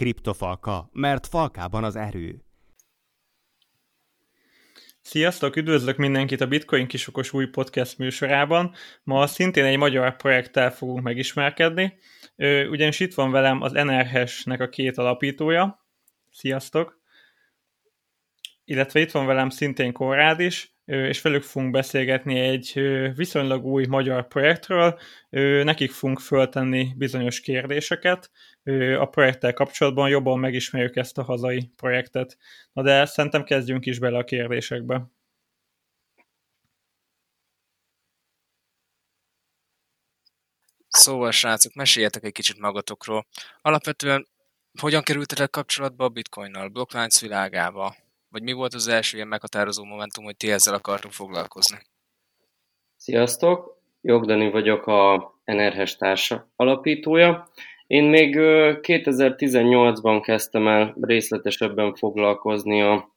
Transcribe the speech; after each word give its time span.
Kriptofalka, 0.00 0.88
mert 0.92 1.26
falkában 1.26 1.84
az 1.84 1.96
erő. 1.96 2.44
Sziasztok, 5.00 5.56
üdvözlök 5.56 5.96
mindenkit 5.96 6.40
a 6.40 6.46
Bitcoin 6.46 6.86
kisokos 6.86 7.32
új 7.32 7.46
podcast 7.46 7.98
műsorában. 7.98 8.74
Ma 9.02 9.26
szintén 9.26 9.64
egy 9.64 9.76
magyar 9.76 10.16
projekttel 10.16 10.72
fogunk 10.72 11.02
megismerkedni, 11.02 11.98
ugyanis 12.70 13.00
itt 13.00 13.14
van 13.14 13.30
velem 13.30 13.62
az 13.62 13.72
NRHS-nek 13.72 14.60
a 14.60 14.68
két 14.68 14.98
alapítója. 14.98 15.86
Sziasztok! 16.30 17.00
Illetve 18.64 19.00
itt 19.00 19.10
van 19.10 19.26
velem 19.26 19.48
szintén 19.48 19.92
Konrád 19.92 20.40
is, 20.40 20.79
és 20.90 21.22
velük 21.22 21.42
fogunk 21.42 21.72
beszélgetni 21.72 22.38
egy 22.38 22.72
viszonylag 23.16 23.64
új 23.64 23.86
magyar 23.86 24.28
projektről. 24.28 24.98
Nekik 25.64 25.90
fogunk 25.90 26.20
föltenni 26.20 26.94
bizonyos 26.96 27.40
kérdéseket. 27.40 28.30
A 28.98 29.06
projekttel 29.06 29.52
kapcsolatban 29.52 30.08
jobban 30.08 30.38
megismerjük 30.38 30.96
ezt 30.96 31.18
a 31.18 31.22
hazai 31.22 31.70
projektet. 31.76 32.38
Na 32.72 32.82
de 32.82 33.04
szerintem 33.04 33.44
kezdjünk 33.44 33.86
is 33.86 33.98
bele 33.98 34.18
a 34.18 34.24
kérdésekbe. 34.24 35.10
Szóval, 40.88 41.30
srácok, 41.30 41.74
meséljetek 41.74 42.24
egy 42.24 42.32
kicsit 42.32 42.58
magatokról. 42.58 43.26
Alapvetően 43.60 44.28
hogyan 44.80 45.02
kerültetek 45.02 45.50
kapcsolatba 45.50 46.04
a 46.04 46.08
bitcoinnal, 46.08 46.68
blokklánc 46.68 47.20
világába? 47.20 47.96
Vagy 48.30 48.42
mi 48.42 48.52
volt 48.52 48.74
az 48.74 48.88
első 48.88 49.16
ilyen 49.16 49.28
meghatározó 49.28 49.84
momentum, 49.84 50.24
hogy 50.24 50.36
ti 50.36 50.50
ezzel 50.50 50.74
akartunk 50.74 51.14
foglalkozni? 51.14 51.78
Sziasztok! 52.96 53.78
Jogdani 54.00 54.50
vagyok 54.50 54.86
a 54.86 55.32
NRHS 55.44 55.96
társa 55.96 56.50
alapítója. 56.56 57.48
Én 57.86 58.04
még 58.04 58.34
2018-ban 58.38 60.20
kezdtem 60.24 60.68
el 60.68 60.96
részletesebben 61.00 61.94
foglalkozni 61.94 62.82
a 62.82 63.14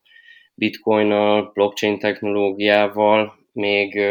bitcoinnal, 0.54 1.52
blockchain 1.54 2.00
technológiával, 2.00 3.36
még 3.52 4.02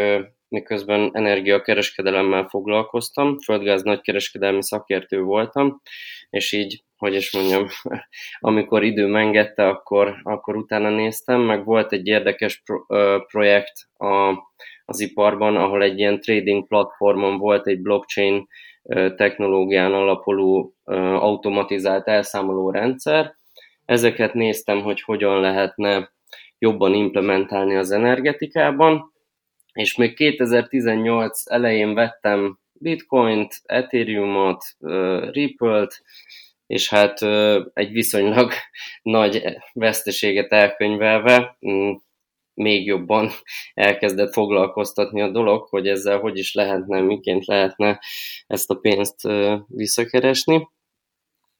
miközben 0.47 1.09
energiakereskedelemmel 1.13 2.47
foglalkoztam, 2.47 3.39
földgáz 3.39 3.83
nagykereskedelmi 3.83 4.63
szakértő 4.63 5.21
voltam, 5.21 5.81
és 6.29 6.51
így 6.51 6.83
hogy 7.03 7.15
is 7.15 7.33
mondjam, 7.33 7.67
amikor 8.39 8.83
idő 8.83 9.15
engedte, 9.15 9.67
akkor, 9.67 10.15
akkor 10.23 10.55
utána 10.55 10.89
néztem, 10.89 11.41
meg 11.41 11.65
volt 11.65 11.91
egy 11.91 12.07
érdekes 12.07 12.61
pro, 12.65 12.83
ö, 12.87 13.17
projekt 13.27 13.73
a, 13.97 14.33
az 14.85 14.99
iparban, 14.99 15.55
ahol 15.55 15.83
egy 15.83 15.99
ilyen 15.99 16.19
trading 16.19 16.67
platformon 16.67 17.37
volt 17.37 17.67
egy 17.67 17.81
blockchain 17.81 18.47
ö, 18.83 19.15
technológián 19.15 19.93
alapuló 19.93 20.73
ö, 20.85 20.95
automatizált 20.97 22.07
elszámoló 22.07 22.71
rendszer. 22.71 23.35
Ezeket 23.85 24.33
néztem, 24.33 24.81
hogy 24.81 25.01
hogyan 25.01 25.39
lehetne 25.39 26.11
jobban 26.57 26.93
implementálni 26.93 27.75
az 27.75 27.91
energetikában, 27.91 29.13
és 29.73 29.95
még 29.95 30.15
2018 30.15 31.51
elején 31.51 31.93
vettem 31.93 32.59
Bitcoint, 32.73 33.61
Ethereumot, 33.63 34.63
Ripple-t, 35.31 36.01
és 36.73 36.89
hát 36.89 37.21
egy 37.73 37.91
viszonylag 37.91 38.51
nagy 39.01 39.43
veszteséget 39.73 40.51
elkönyvelve 40.51 41.57
mm, 41.67 41.91
még 42.53 42.85
jobban 42.85 43.29
elkezdett 43.73 44.33
foglalkoztatni 44.33 45.21
a 45.21 45.31
dolog, 45.31 45.67
hogy 45.69 45.87
ezzel 45.87 46.19
hogy 46.19 46.37
is 46.37 46.53
lehetne, 46.53 47.01
miként 47.01 47.45
lehetne 47.45 47.99
ezt 48.47 48.69
a 48.69 48.75
pénzt 48.75 49.21
visszakeresni. 49.67 50.67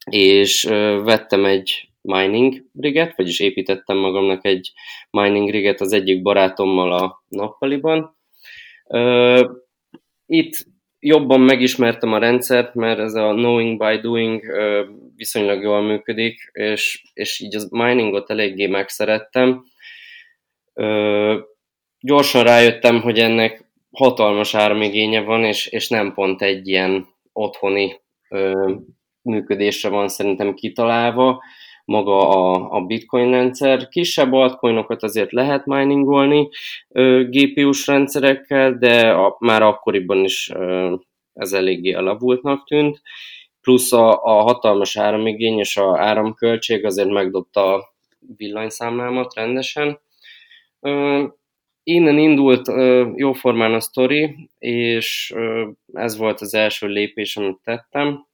És 0.10 0.64
vettem 1.04 1.46
egy 1.46 1.90
mining 2.02 2.66
riget, 2.80 3.16
vagyis 3.16 3.40
építettem 3.40 3.98
magamnak 3.98 4.46
egy 4.46 4.72
mining 5.10 5.50
riget 5.50 5.82
az 5.82 5.94
egyik 5.94 6.22
barátommal 6.22 6.92
a 6.94 7.24
nappaliban. 7.28 8.18
Itt 10.26 10.66
jobban 11.06 11.42
megismertem 11.42 12.14
a 12.14 12.18
rendszert, 12.18 12.74
mert 12.74 13.00
ez 13.00 13.14
a 13.14 13.34
knowing 13.34 13.78
by 13.78 13.98
doing 13.98 14.42
viszonylag 15.16 15.62
jól 15.62 15.82
működik, 15.82 16.50
és, 16.52 17.04
és 17.14 17.40
így 17.40 17.56
az 17.56 17.68
miningot 17.72 18.30
eléggé 18.30 18.68
megszerettem. 18.68 19.64
Gyorsan 22.00 22.44
rájöttem, 22.44 23.02
hogy 23.02 23.20
ennek 23.20 23.66
hatalmas 23.92 24.56
áramigénye 24.56 25.22
van, 25.22 25.44
és, 25.44 25.68
és 25.68 25.90
nem 25.90 26.14
pont 26.14 26.42
egy 26.42 26.68
ilyen 26.68 27.08
otthoni 27.34 28.02
működésre 29.22 29.90
van 29.90 30.08
szerintem 30.08 30.54
kitalálva 30.54 31.44
maga 31.86 32.30
a, 32.30 32.72
a 32.72 32.82
bitcoin 32.82 33.32
rendszer. 33.32 33.88
Kisebb 33.88 34.34
altcoinokat 34.34 35.04
azért 35.04 35.32
lehet 35.32 35.66
miningolni 35.66 36.50
GPU-s 37.30 37.88
rendszerekkel, 37.88 38.78
de 38.78 39.12
a, 39.12 39.36
már 39.40 39.62
akkoriban 39.62 40.24
is 40.24 40.52
ez 41.34 41.54
eléggé 41.54 41.92
alavultnak 41.92 42.68
tűnt. 42.68 43.02
Plusz 43.62 43.94
a, 43.94 44.24
a 44.24 44.42
hatalmas 44.42 44.98
áramigény 44.98 45.60
és 45.60 45.78
a 45.78 46.00
áramköltség 46.00 46.86
azért 46.86 47.10
megdobta 47.10 47.74
a 47.74 47.94
villanyszámlámat 48.38 49.34
rendesen. 49.34 50.00
Innen 51.84 52.18
indult 52.18 52.68
jóformán 53.16 53.74
a 53.74 53.80
sztori, 53.80 54.50
és 54.58 55.36
ez 55.94 56.18
volt 56.18 56.42
az 56.42 56.54
első 56.54 56.88
lépés, 56.88 57.38
amit 57.38 57.60
tettem 57.64 58.26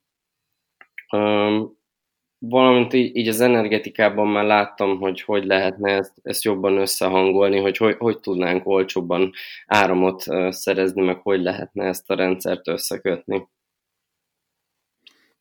valamint 2.42 2.92
így, 2.92 3.16
így 3.16 3.28
az 3.28 3.40
energetikában 3.40 4.28
már 4.28 4.44
láttam, 4.44 4.98
hogy 4.98 5.20
hogy 5.20 5.44
lehetne 5.44 5.92
ezt, 5.92 6.12
ezt 6.22 6.44
jobban 6.44 6.76
összehangolni, 6.76 7.58
hogy, 7.58 7.76
hogy 7.76 7.96
hogy 7.98 8.20
tudnánk 8.20 8.66
olcsóbban 8.66 9.32
áramot 9.66 10.24
szerezni, 10.48 11.02
meg 11.02 11.16
hogy 11.16 11.42
lehetne 11.42 11.84
ezt 11.84 12.10
a 12.10 12.14
rendszert 12.14 12.68
összekötni. 12.68 13.48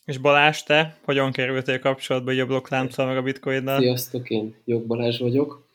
És 0.06 0.18
Balázs, 0.18 0.64
te 0.64 0.98
hogyan 1.04 1.32
kerültél 1.32 1.80
kapcsolatba 1.80 2.32
a 2.32 2.46
blokklánccal 2.46 3.06
meg 3.06 3.18
a 3.18 3.22
bitcoinnal? 3.22 3.80
Sziasztok, 3.80 4.30
én 4.30 4.56
Jog 4.66 4.86
Balázs 4.86 5.20
vagyok. 5.20 5.68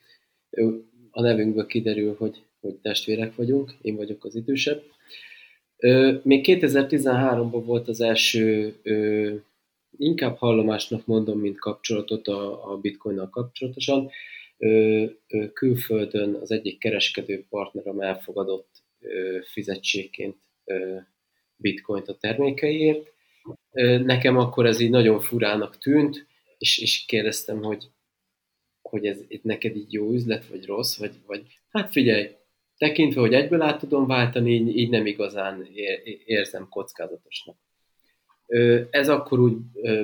A 1.11 1.21
nevünkből 1.21 1.67
kiderül, 1.67 2.17
hogy, 2.19 2.43
hogy 2.61 2.75
testvérek 2.75 3.35
vagyunk, 3.35 3.75
én 3.81 3.97
vagyok 3.97 4.25
az 4.25 4.35
idősebb. 4.35 4.83
Még 6.23 6.45
2013-ban 6.49 7.63
volt 7.65 7.89
az 7.89 8.01
első 8.01 8.75
inkább 9.97 10.37
hallomásnak 10.37 11.07
mondom, 11.07 11.39
mint 11.39 11.59
kapcsolatot 11.59 12.29
a, 12.29 12.73
a 12.73 12.77
bitcoinnal 12.77 13.29
kapcsolatosan. 13.31 14.11
Ö, 14.59 15.05
ö, 15.29 15.53
külföldön 15.53 16.35
az 16.35 16.51
egyik 16.51 16.79
kereskedő 16.79 17.47
partnerem 17.49 18.01
elfogadott 18.01 18.83
ö, 19.01 19.39
fizetségként 19.53 20.37
ö, 20.65 20.97
bitcoint 21.57 22.09
a 22.09 22.17
termékeiért. 22.17 23.13
Ö, 23.73 23.99
nekem 23.99 24.37
akkor 24.37 24.67
ez 24.67 24.81
így 24.81 24.91
nagyon 24.91 25.21
furának 25.21 25.79
tűnt, 25.79 26.27
és, 26.59 26.79
és 26.79 27.05
kérdeztem, 27.05 27.63
hogy, 27.63 27.91
hogy 28.83 29.07
ez 29.07 29.21
itt 29.29 29.43
neked 29.43 29.77
így 29.77 29.93
jó 29.93 30.13
üzlet, 30.13 30.47
vagy 30.47 30.67
rossz, 30.67 30.99
vagy, 30.99 31.15
vagy 31.27 31.43
hát 31.69 31.91
figyelj, 31.91 32.29
tekintve, 32.77 33.21
hogy 33.21 33.35
egyből 33.35 33.63
át 33.63 33.79
tudom 33.79 34.07
váltani, 34.07 34.53
így, 34.53 34.77
így 34.77 34.91
nem 34.91 35.07
igazán 35.07 35.69
érzem 36.25 36.69
kockázatosnak. 36.69 37.57
Ez 38.91 39.09
akkor 39.09 39.39
úgy 39.41 39.57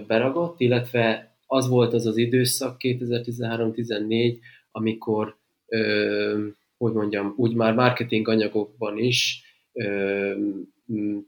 beragadt, 0.06 0.60
illetve 0.60 1.34
az 1.46 1.68
volt 1.68 1.92
az 1.92 2.06
az 2.06 2.16
időszak, 2.16 2.76
2013-14, 2.78 4.36
amikor, 4.70 5.36
hogy 6.76 6.92
mondjam, 6.92 7.34
úgy 7.36 7.54
már 7.54 7.74
marketing 7.74 8.28
anyagokban 8.28 8.98
is 8.98 9.44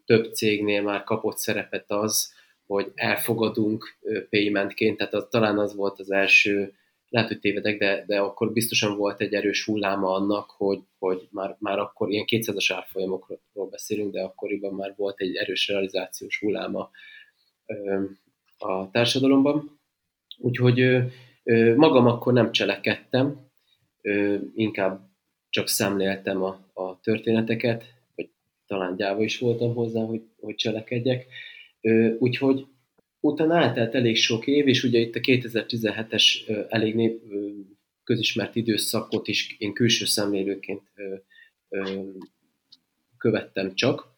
több 0.05 0.33
cégnél 0.33 0.83
már 0.83 1.05
kapott 1.05 1.37
szerepet 1.37 1.91
az, 1.91 2.33
hogy 2.67 2.93
elfogadunk 2.95 3.99
paymentként, 4.31 4.97
tehát 4.97 5.15
az, 5.15 5.27
talán 5.31 5.59
az 5.59 5.75
volt 5.75 6.01
az 6.01 6.11
első, 6.11 6.73
lehet, 7.09 7.29
hogy 7.29 7.39
tévedek, 7.39 7.79
de, 7.79 8.05
de 8.07 8.21
akkor 8.21 8.53
biztosan 8.53 8.97
volt 8.97 9.21
egy 9.21 9.35
erős 9.35 9.65
hulláma 9.65 10.15
annak, 10.15 10.51
hogy, 10.51 10.81
hogy 10.99 11.29
már, 11.31 11.57
már 11.59 11.79
akkor 11.79 12.11
ilyen 12.11 12.25
200-as 12.29 12.73
árfolyamokról 12.75 13.41
beszélünk, 13.73 14.13
de 14.13 14.23
akkoriban 14.23 14.75
már 14.75 14.95
volt 14.97 15.21
egy 15.21 15.37
erős 15.37 15.69
realizációs 15.69 16.39
hulláma 16.39 16.91
a 18.59 18.91
társadalomban. 18.91 19.81
Úgyhogy 20.39 20.97
magam 21.77 22.07
akkor 22.07 22.33
nem 22.33 22.53
cselekedtem, 22.53 23.51
inkább 24.55 25.11
csak 25.49 25.69
szemléltem 25.69 26.43
a, 26.43 26.71
a 26.73 27.01
történeteket, 27.01 27.85
vagy 28.15 28.31
talán 28.67 28.97
gyáva 28.97 29.23
is 29.23 29.39
voltam 29.39 29.75
hozzá, 29.75 30.01
hogy, 30.01 30.23
hogy 30.41 30.55
cselekedjek. 30.55 31.27
Úgyhogy 32.19 32.67
utána 33.21 33.57
eltelt 33.57 33.95
elég 33.95 34.17
sok 34.17 34.47
év, 34.47 34.69
és 34.69 34.83
ugye 34.83 34.99
itt 34.99 35.15
a 35.15 35.21
2017-es 35.21 36.25
elég 36.69 36.95
nép, 36.95 37.23
közismert 38.05 38.57
időszakot 38.57 39.29
is 39.29 39.57
én 39.59 39.73
külső 39.73 40.05
szemlélőként 40.05 40.83
követtem 43.23 43.75
csak, 43.75 44.09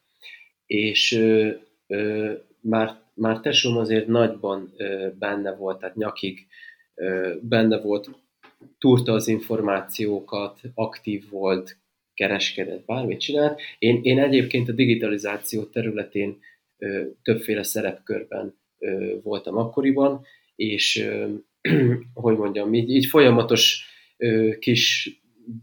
és 0.65 1.25
már 2.61 3.03
már 3.13 3.39
tesóm 3.39 3.77
azért 3.77 4.07
nagyban 4.07 4.73
benne 5.19 5.55
volt, 5.55 5.79
tehát 5.79 5.95
nyakig 5.95 6.47
benne 7.41 7.79
volt, 7.79 8.09
túrta 8.77 9.13
az 9.13 9.27
információkat, 9.27 10.59
aktív 10.73 11.29
volt, 11.29 11.77
kereskedett, 12.13 12.85
bármit 12.85 13.19
csinált. 13.19 13.61
Én, 13.79 13.99
én 14.03 14.19
egyébként 14.19 14.69
a 14.69 14.71
digitalizáció 14.71 15.63
területén 15.63 16.39
többféle 17.23 17.63
szerepkörben 17.63 18.55
voltam 19.23 19.57
akkoriban, 19.57 20.25
és 20.55 21.09
hogy 22.13 22.37
mondjam, 22.37 22.73
így, 22.73 22.89
így 22.89 23.05
folyamatos 23.05 23.85
kis 24.59 25.09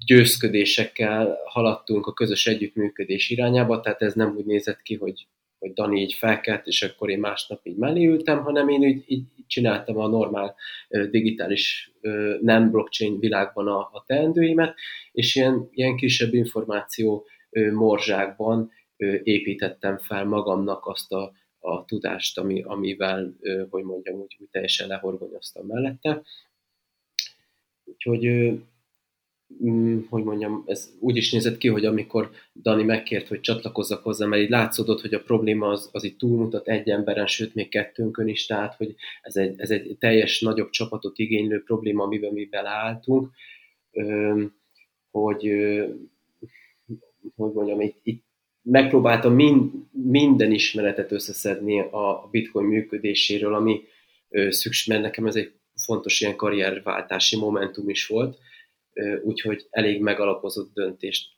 győzködésekkel 0.06 1.38
haladtunk 1.44 2.06
a 2.06 2.12
közös 2.12 2.46
együttműködés 2.46 3.30
irányába, 3.30 3.80
tehát 3.80 4.02
ez 4.02 4.14
nem 4.14 4.36
úgy 4.36 4.44
nézett 4.44 4.82
ki, 4.82 4.96
hogy, 4.96 5.26
hogy 5.58 5.72
Dani 5.72 6.00
így 6.00 6.12
felkelt, 6.12 6.66
és 6.66 6.82
akkor 6.82 7.10
én 7.10 7.18
másnap 7.18 7.60
így 7.66 7.76
mellé 7.76 8.06
ültem, 8.06 8.42
hanem 8.42 8.68
én 8.68 8.82
így, 8.82 9.04
így 9.06 9.24
csináltam 9.46 9.98
a 9.98 10.08
normál 10.08 10.54
digitális 11.10 11.92
nem 12.40 12.70
blockchain 12.70 13.18
világban 13.18 13.68
a, 13.68 13.78
a 13.78 14.04
teendőimet, 14.06 14.74
és 15.12 15.34
ilyen, 15.34 15.68
ilyen 15.72 15.96
kisebb 15.96 16.34
információ 16.34 17.26
morzsákban 17.72 18.70
építettem 19.22 19.98
fel 19.98 20.24
magamnak 20.24 20.86
azt 20.86 21.12
a, 21.12 21.32
a 21.58 21.84
tudást, 21.84 22.38
ami, 22.38 22.62
amivel, 22.62 23.34
hogy 23.70 23.84
mondjam, 23.84 24.20
úgy, 24.20 24.36
úgy 24.38 24.48
teljesen 24.50 24.88
lehorgonyoztam 24.88 25.66
mellette. 25.66 26.22
Úgyhogy 27.84 28.52
hogy 30.08 30.24
mondjam, 30.24 30.62
ez 30.66 30.90
úgy 31.00 31.16
is 31.16 31.32
nézett 31.32 31.58
ki, 31.58 31.68
hogy 31.68 31.84
amikor 31.84 32.30
Dani 32.62 32.82
megkért, 32.82 33.28
hogy 33.28 33.40
csatlakozzak 33.40 34.02
hozzá, 34.02 34.26
mert 34.26 34.42
így 34.42 34.50
látszódott, 34.50 35.00
hogy 35.00 35.14
a 35.14 35.22
probléma 35.22 35.68
az, 35.68 35.88
az 35.92 36.04
itt 36.04 36.18
túlmutat 36.18 36.68
egy 36.68 36.90
emberen, 36.90 37.26
sőt 37.26 37.54
még 37.54 37.68
kettőnkön 37.68 38.28
is, 38.28 38.46
tehát 38.46 38.74
hogy 38.74 38.94
ez 39.22 39.36
egy, 39.36 39.54
ez 39.60 39.70
egy 39.70 39.96
teljes 39.98 40.40
nagyobb 40.40 40.70
csapatot 40.70 41.18
igénylő 41.18 41.62
probléma, 41.62 42.04
amiben 42.04 42.32
mi 42.32 42.44
beleálltunk, 42.44 43.30
hogy, 45.10 45.52
hogy 47.36 47.52
mondjam, 47.52 47.80
itt, 47.80 47.96
itt 48.02 48.24
megpróbáltam 48.62 49.34
mind, 49.34 49.70
minden 49.90 50.52
ismeretet 50.52 51.12
összeszedni 51.12 51.80
a 51.80 52.28
bitcoin 52.30 52.66
működéséről, 52.66 53.54
ami 53.54 53.80
szükség, 54.48 54.92
mert 54.92 55.04
nekem 55.04 55.26
ez 55.26 55.36
egy 55.36 55.52
fontos 55.74 56.20
ilyen 56.20 56.36
karrierváltási 56.36 57.36
momentum 57.36 57.88
is 57.88 58.06
volt, 58.06 58.38
úgyhogy 59.22 59.66
elég 59.70 60.00
megalapozott 60.00 60.74
döntést 60.74 61.30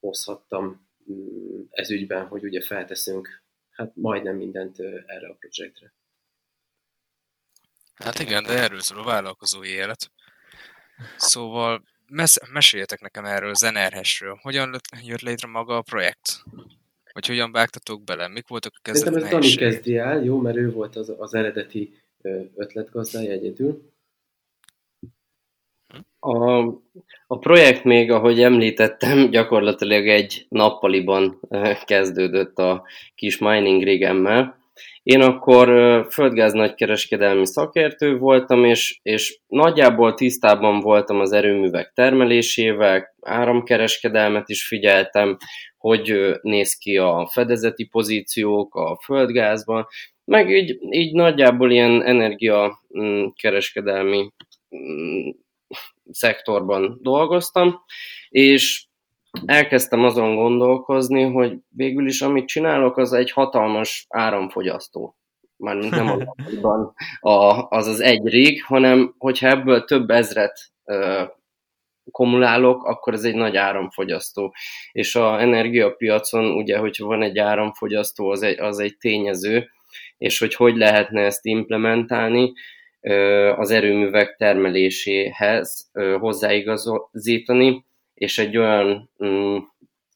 hozhattam 0.00 0.88
mm, 1.12 1.60
ez 1.70 1.90
ügyben, 1.90 2.26
hogy 2.26 2.44
ugye 2.44 2.60
felteszünk 2.60 3.42
hát 3.70 3.92
majdnem 3.94 4.36
mindent 4.36 4.78
erre 5.06 5.28
a 5.28 5.36
projektre. 5.38 5.94
Hát 7.94 8.18
igen, 8.18 8.42
de 8.42 8.58
erről 8.58 8.80
szól 8.80 8.98
a 8.98 9.04
vállalkozói 9.04 9.68
élet. 9.68 10.10
Szóval 11.16 11.82
mes- 12.06 12.50
meséljetek 12.52 13.00
nekem 13.00 13.24
erről, 13.24 13.54
Zenerhesről. 13.54 14.38
Hogyan 14.42 14.80
jött 15.02 15.20
létre 15.20 15.48
maga 15.48 15.76
a 15.76 15.82
projekt? 15.82 16.42
Vagy 17.12 17.26
hogyan 17.26 17.52
vágtatok 17.52 18.04
bele? 18.04 18.28
Mik 18.28 18.48
voltak 18.48 18.72
a 18.76 18.80
kezdeti 18.82 19.12
Szerintem 19.12 19.38
ez 19.38 19.42
Dani 19.42 19.54
kezdi 19.54 19.96
el, 19.96 20.22
jó, 20.24 20.38
mert 20.38 20.56
ő 20.56 20.70
volt 20.70 20.96
az, 20.96 21.12
az 21.18 21.34
eredeti 21.34 21.94
ötletgazdája 22.54 23.30
egyedül. 23.30 23.92
A, 26.20 26.58
a 27.26 27.38
projekt 27.38 27.84
még, 27.84 28.10
ahogy 28.10 28.42
említettem, 28.42 29.30
gyakorlatilag 29.30 30.08
egy 30.08 30.46
nappaliban 30.48 31.40
kezdődött 31.84 32.58
a 32.58 32.82
kis 33.14 33.38
mining 33.38 33.82
rigemmel. 33.82 34.58
Én 35.02 35.20
akkor 35.20 35.68
földgáz 36.10 36.52
nagykereskedelmi 36.52 37.46
szakértő 37.46 38.18
voltam, 38.18 38.64
és, 38.64 38.98
és 39.02 39.38
nagyjából 39.46 40.14
tisztában 40.14 40.80
voltam 40.80 41.20
az 41.20 41.32
erőművek 41.32 41.92
termelésével, 41.94 43.14
áramkereskedelmet 43.20 44.48
is 44.48 44.66
figyeltem, 44.66 45.36
hogy 45.76 46.36
néz 46.42 46.74
ki 46.74 46.96
a 46.96 47.28
fedezeti 47.32 47.84
pozíciók 47.84 48.74
a 48.74 49.00
földgázban, 49.04 49.86
meg 50.24 50.50
így, 50.50 50.78
így 50.90 51.14
nagyjából 51.14 51.70
ilyen 51.70 52.02
energiakereskedelmi 52.02 54.30
mm, 54.76 55.28
szektorban 56.10 56.98
dolgoztam, 57.02 57.84
és 58.28 58.84
elkezdtem 59.44 60.04
azon 60.04 60.34
gondolkozni, 60.34 61.22
hogy 61.22 61.58
végül 61.68 62.06
is 62.06 62.20
amit 62.22 62.48
csinálok, 62.48 62.96
az 62.96 63.12
egy 63.12 63.30
hatalmas 63.30 64.06
áramfogyasztó. 64.08 65.16
Már 65.56 65.76
nem 65.76 66.34
a, 66.62 66.94
a, 67.30 67.66
az 67.68 67.86
az 67.86 68.00
egy 68.00 68.26
rég, 68.26 68.64
hanem 68.64 69.14
hogyha 69.18 69.48
ebből 69.48 69.84
több 69.84 70.10
ezret 70.10 70.58
ö, 70.84 71.22
kumulálok, 72.10 72.84
akkor 72.84 73.12
ez 73.12 73.24
egy 73.24 73.34
nagy 73.34 73.56
áramfogyasztó. 73.56 74.54
És 74.92 75.14
a 75.14 75.40
energiapiacon 75.40 76.44
ugye, 76.44 76.78
hogyha 76.78 77.06
van 77.06 77.22
egy 77.22 77.38
áramfogyasztó, 77.38 78.30
az 78.30 78.42
egy, 78.42 78.60
az 78.60 78.78
egy 78.78 78.96
tényező, 78.96 79.70
és 80.18 80.38
hogy 80.38 80.54
hogy 80.54 80.76
lehetne 80.76 81.20
ezt 81.20 81.44
implementálni, 81.44 82.52
az 83.56 83.70
erőművek 83.70 84.36
termeléséhez 84.36 85.90
hozzáigazítani, 86.18 87.84
és 88.14 88.38
egy 88.38 88.56
olyan 88.56 89.10
mm, 89.24 89.56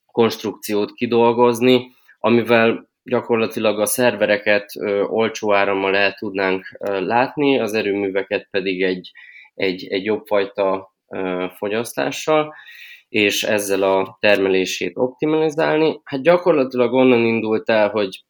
konstrukciót 0.06 0.92
kidolgozni, 0.92 1.92
amivel 2.18 2.88
gyakorlatilag 3.02 3.80
a 3.80 3.86
szervereket 3.86 4.70
olcsó 5.06 5.54
árammal 5.54 5.96
el 5.96 6.12
tudnánk 6.12 6.78
látni, 6.80 7.58
az 7.58 7.74
erőműveket 7.74 8.48
pedig 8.50 8.82
egy, 8.82 9.10
egy, 9.54 9.86
egy 9.86 10.04
jobb 10.04 10.26
fajta 10.26 10.94
fogyasztással, 11.56 12.54
és 13.08 13.42
ezzel 13.42 13.82
a 13.82 14.16
termelését 14.20 14.96
optimalizálni. 14.96 16.00
Hát 16.04 16.22
gyakorlatilag 16.22 16.92
onnan 16.92 17.24
indult 17.24 17.70
el, 17.70 17.90
hogy 17.90 18.24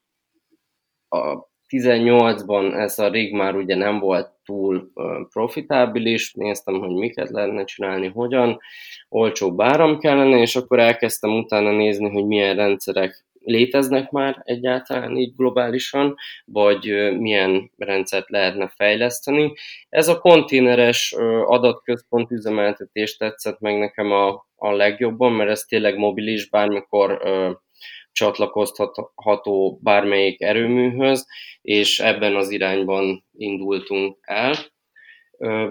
a 1.08 1.48
18-ban 1.68 2.74
ez 2.74 2.98
a 2.98 3.08
rig 3.08 3.34
már 3.34 3.54
ugye 3.54 3.76
nem 3.76 3.98
volt 3.98 4.33
túl 4.44 4.90
profitábilis, 5.32 6.32
néztem, 6.34 6.78
hogy 6.78 6.94
miket 6.94 7.30
lehetne 7.30 7.64
csinálni, 7.64 8.08
hogyan, 8.08 8.58
olcsóbb 9.08 9.60
áram 9.60 9.98
kellene, 9.98 10.38
és 10.38 10.56
akkor 10.56 10.78
elkezdtem 10.78 11.36
utána 11.36 11.70
nézni, 11.70 12.10
hogy 12.10 12.26
milyen 12.26 12.56
rendszerek 12.56 13.24
léteznek 13.44 14.10
már 14.10 14.42
egyáltalán 14.44 15.16
így 15.16 15.34
globálisan, 15.36 16.14
vagy 16.44 17.12
milyen 17.18 17.70
rendszert 17.76 18.30
lehetne 18.30 18.72
fejleszteni. 18.76 19.52
Ez 19.88 20.08
a 20.08 20.18
konténeres 20.18 21.14
adatközpont 21.44 22.30
üzemeltetés 22.30 23.16
tetszett 23.16 23.60
meg 23.60 23.78
nekem 23.78 24.12
a, 24.12 24.46
a 24.56 24.72
legjobban, 24.72 25.32
mert 25.32 25.50
ez 25.50 25.60
tényleg 25.60 25.96
mobilis, 25.96 26.48
bármikor 26.48 27.20
csatlakozható 28.14 29.78
bármelyik 29.82 30.40
erőműhöz, 30.40 31.26
és 31.60 32.00
ebben 32.00 32.36
az 32.36 32.50
irányban 32.50 33.24
indultunk 33.32 34.18
el. 34.20 34.54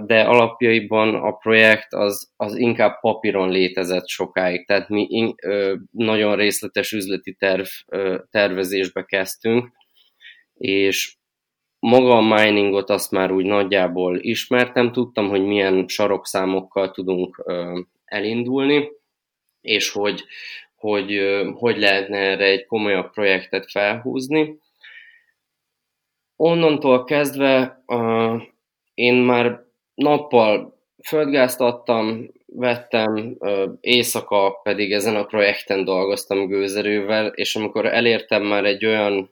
De 0.06 0.22
alapjaiban 0.22 1.16
a 1.16 1.32
projekt 1.32 1.94
az, 1.94 2.32
az 2.36 2.56
inkább 2.56 3.00
papíron 3.00 3.50
létezett 3.50 4.08
sokáig, 4.08 4.66
tehát 4.66 4.90
mi 4.90 5.06
in, 5.10 5.34
nagyon 5.92 6.36
részletes 6.36 6.92
üzleti 6.92 7.34
terv, 7.34 7.66
tervezésbe 8.30 9.04
kezdtünk, 9.04 9.72
és 10.54 11.16
maga 11.80 12.18
a 12.18 12.22
miningot 12.22 12.90
azt 12.90 13.12
már 13.12 13.32
úgy 13.32 13.46
nagyjából 13.46 14.18
ismertem, 14.20 14.92
tudtam, 14.92 15.30
hogy 15.30 15.44
milyen 15.44 15.88
sarokszámokkal 15.88 16.92
tudunk 16.92 17.44
elindulni, 18.06 18.90
és 19.62 19.90
hogy 19.92 20.24
hogy 20.84 21.22
hogy 21.56 21.78
lehetne 21.78 22.18
erre 22.18 22.46
egy 22.46 22.66
komolyabb 22.66 23.12
projektet 23.12 23.72
felhúzni. 23.72 24.60
Onnantól 26.36 27.04
kezdve 27.04 27.84
uh, 27.86 28.42
én 28.94 29.14
már 29.14 29.64
nappal 29.94 30.82
földgázt 31.04 31.62
adtam, 31.62 32.32
vettem, 32.46 33.36
uh, 33.40 33.72
éjszaka 33.80 34.60
pedig 34.64 34.92
ezen 34.92 35.16
a 35.16 35.26
projekten 35.26 35.84
dolgoztam 35.84 36.48
gőzerővel, 36.48 37.28
és 37.28 37.56
amikor 37.56 37.86
elértem 37.86 38.44
már 38.44 38.66
egy 38.66 38.86
olyan 38.86 39.30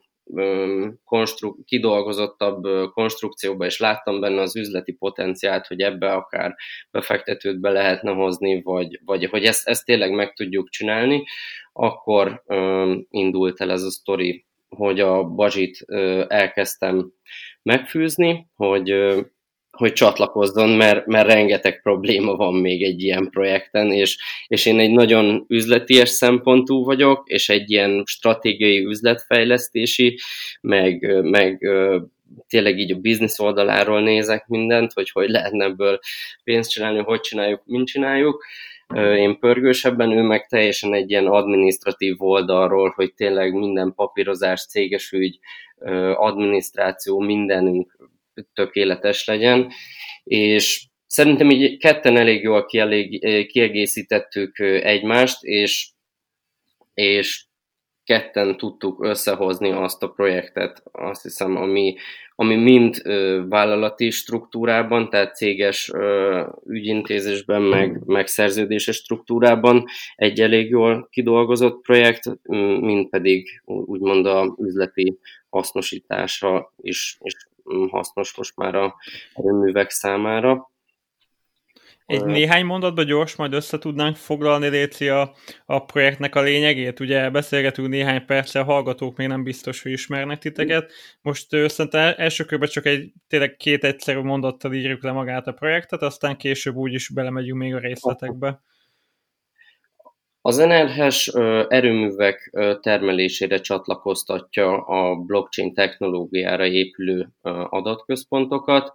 konstru- 1.04 1.64
kidolgozottabb 1.64 2.90
konstrukcióba, 2.92 3.64
és 3.64 3.78
láttam 3.78 4.20
benne 4.20 4.40
az 4.40 4.56
üzleti 4.56 4.92
potenciált, 4.92 5.66
hogy 5.66 5.80
ebbe 5.80 6.12
akár 6.12 6.54
befektetőt 6.90 7.60
be 7.60 7.70
lehetne 7.70 8.10
hozni, 8.10 8.62
vagy, 8.62 9.00
vagy 9.04 9.24
hogy 9.24 9.44
ezt, 9.44 9.68
ezt 9.68 9.84
tényleg 9.84 10.12
meg 10.12 10.32
tudjuk 10.32 10.68
csinálni, 10.68 11.24
akkor 11.72 12.42
indult 13.10 13.60
el 13.60 13.70
ez 13.70 13.82
a 13.82 13.90
sztori, 13.90 14.44
hogy 14.68 15.00
a 15.00 15.24
bazsit 15.24 15.84
uh, 15.86 16.24
elkezdtem 16.28 17.12
megfűzni, 17.62 18.50
hogy 18.56 18.90
hogy 19.76 19.92
csatlakozzon, 19.92 20.68
mert, 20.68 21.06
mert 21.06 21.26
rengeteg 21.26 21.82
probléma 21.82 22.36
van 22.36 22.54
még 22.54 22.82
egy 22.82 23.02
ilyen 23.02 23.28
projekten, 23.30 23.92
és, 23.92 24.18
és 24.46 24.66
én 24.66 24.78
egy 24.78 24.90
nagyon 24.90 25.44
üzleties 25.48 26.08
szempontú 26.08 26.84
vagyok, 26.84 27.28
és 27.28 27.48
egy 27.48 27.70
ilyen 27.70 28.02
stratégiai 28.06 28.84
üzletfejlesztési, 28.84 30.18
meg, 30.60 31.20
meg 31.22 31.58
tényleg 32.48 32.78
így 32.78 32.92
a 32.92 32.96
biznisz 32.96 33.38
oldaláról 33.38 34.00
nézek 34.00 34.46
mindent, 34.46 34.92
hogy 34.92 35.10
hogy 35.10 35.28
lehetne 35.28 35.64
ebből 35.64 35.98
pénzt 36.44 36.70
csinálni, 36.70 36.98
hogy 36.98 37.20
csináljuk, 37.20 37.62
mint 37.64 37.86
csináljuk. 37.86 38.44
Én 38.94 39.38
pörgősebben, 39.38 40.10
ő 40.10 40.22
meg 40.22 40.46
teljesen 40.46 40.94
egy 40.94 41.10
ilyen 41.10 41.26
administratív 41.26 42.14
oldalról, 42.18 42.92
hogy 42.96 43.14
tényleg 43.14 43.52
minden 43.52 43.92
papírozás, 43.94 44.66
céges 44.66 45.12
ügy, 45.12 45.38
adminisztráció, 46.14 47.18
mindenünk 47.18 48.10
tökéletes 48.54 49.26
legyen, 49.26 49.72
és 50.24 50.86
szerintem 51.06 51.50
így 51.50 51.78
ketten 51.78 52.16
elég 52.16 52.42
jól 52.42 52.66
kiegészítettük 53.46 54.58
egymást, 54.58 55.42
és, 55.42 55.90
és 56.94 57.44
ketten 58.04 58.56
tudtuk 58.56 59.04
összehozni 59.04 59.70
azt 59.70 60.02
a 60.02 60.08
projektet, 60.08 60.82
azt 60.92 61.22
hiszem, 61.22 61.56
ami, 61.56 61.94
ami 62.34 62.56
mind 62.56 63.00
ö, 63.04 63.42
vállalati 63.48 64.10
struktúrában, 64.10 65.10
tehát 65.10 65.36
céges 65.36 65.90
ö, 65.94 66.42
ügyintézésben, 66.66 67.62
meg, 67.62 68.00
meg 68.06 68.26
szerződéses 68.26 68.96
struktúrában 68.96 69.84
egy 70.16 70.40
elég 70.40 70.68
jól 70.68 71.08
kidolgozott 71.10 71.82
projekt, 71.82 72.22
mind 72.80 73.08
pedig 73.08 73.62
úgymond 73.64 74.26
a 74.26 74.56
üzleti 74.58 75.18
hasznosításra 75.48 76.72
is, 76.76 77.18
is 77.20 77.34
hasznos 77.90 78.36
most 78.36 78.56
már 78.56 78.74
a 78.74 78.94
erőművek 79.34 79.90
számára. 79.90 80.70
Egy 82.06 82.24
néhány 82.24 82.64
mondatban 82.64 83.06
gyors, 83.06 83.36
majd 83.36 83.52
össze 83.52 83.78
tudnánk 83.78 84.16
foglalni, 84.16 84.68
Léci, 84.68 85.08
a, 85.08 85.34
a 85.66 85.84
projektnek 85.84 86.34
a 86.34 86.40
lényegét. 86.40 87.00
Ugye 87.00 87.30
beszélgetünk 87.30 87.88
néhány 87.88 88.24
perce, 88.24 88.60
a 88.60 88.64
hallgatók 88.64 89.16
még 89.16 89.28
nem 89.28 89.42
biztos, 89.42 89.82
hogy 89.82 89.92
ismernek 89.92 90.38
titeket. 90.38 90.92
Most 91.20 91.54
uh, 91.54 91.66
szerintem 91.66 92.14
első 92.16 92.44
körben 92.44 92.68
csak 92.68 92.86
egy 92.86 93.12
tényleg 93.28 93.56
két 93.56 93.84
egyszerű 93.84 94.20
mondattal 94.20 94.72
írjuk 94.72 95.02
le 95.02 95.12
magát 95.12 95.46
a 95.46 95.52
projektet, 95.52 96.02
aztán 96.02 96.36
később 96.36 96.74
úgyis 96.74 97.08
belemegyünk 97.08 97.58
még 97.58 97.74
a 97.74 97.78
részletekbe. 97.78 98.62
Az 100.44 100.56
NLHS 100.56 101.26
erőművek 101.68 102.50
termelésére 102.80 103.60
csatlakoztatja 103.60 104.84
a 104.84 105.14
blockchain 105.14 105.74
technológiára 105.74 106.66
épülő 106.66 107.28
adatközpontokat, 107.68 108.94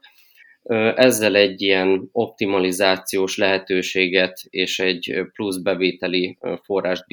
ezzel 0.96 1.36
egy 1.36 1.62
ilyen 1.62 2.10
optimalizációs 2.12 3.38
lehetőséget 3.38 4.40
és 4.50 4.80
egy 4.80 5.22
plusz 5.34 5.58
bevételi 5.58 6.38
forrást 6.64 7.06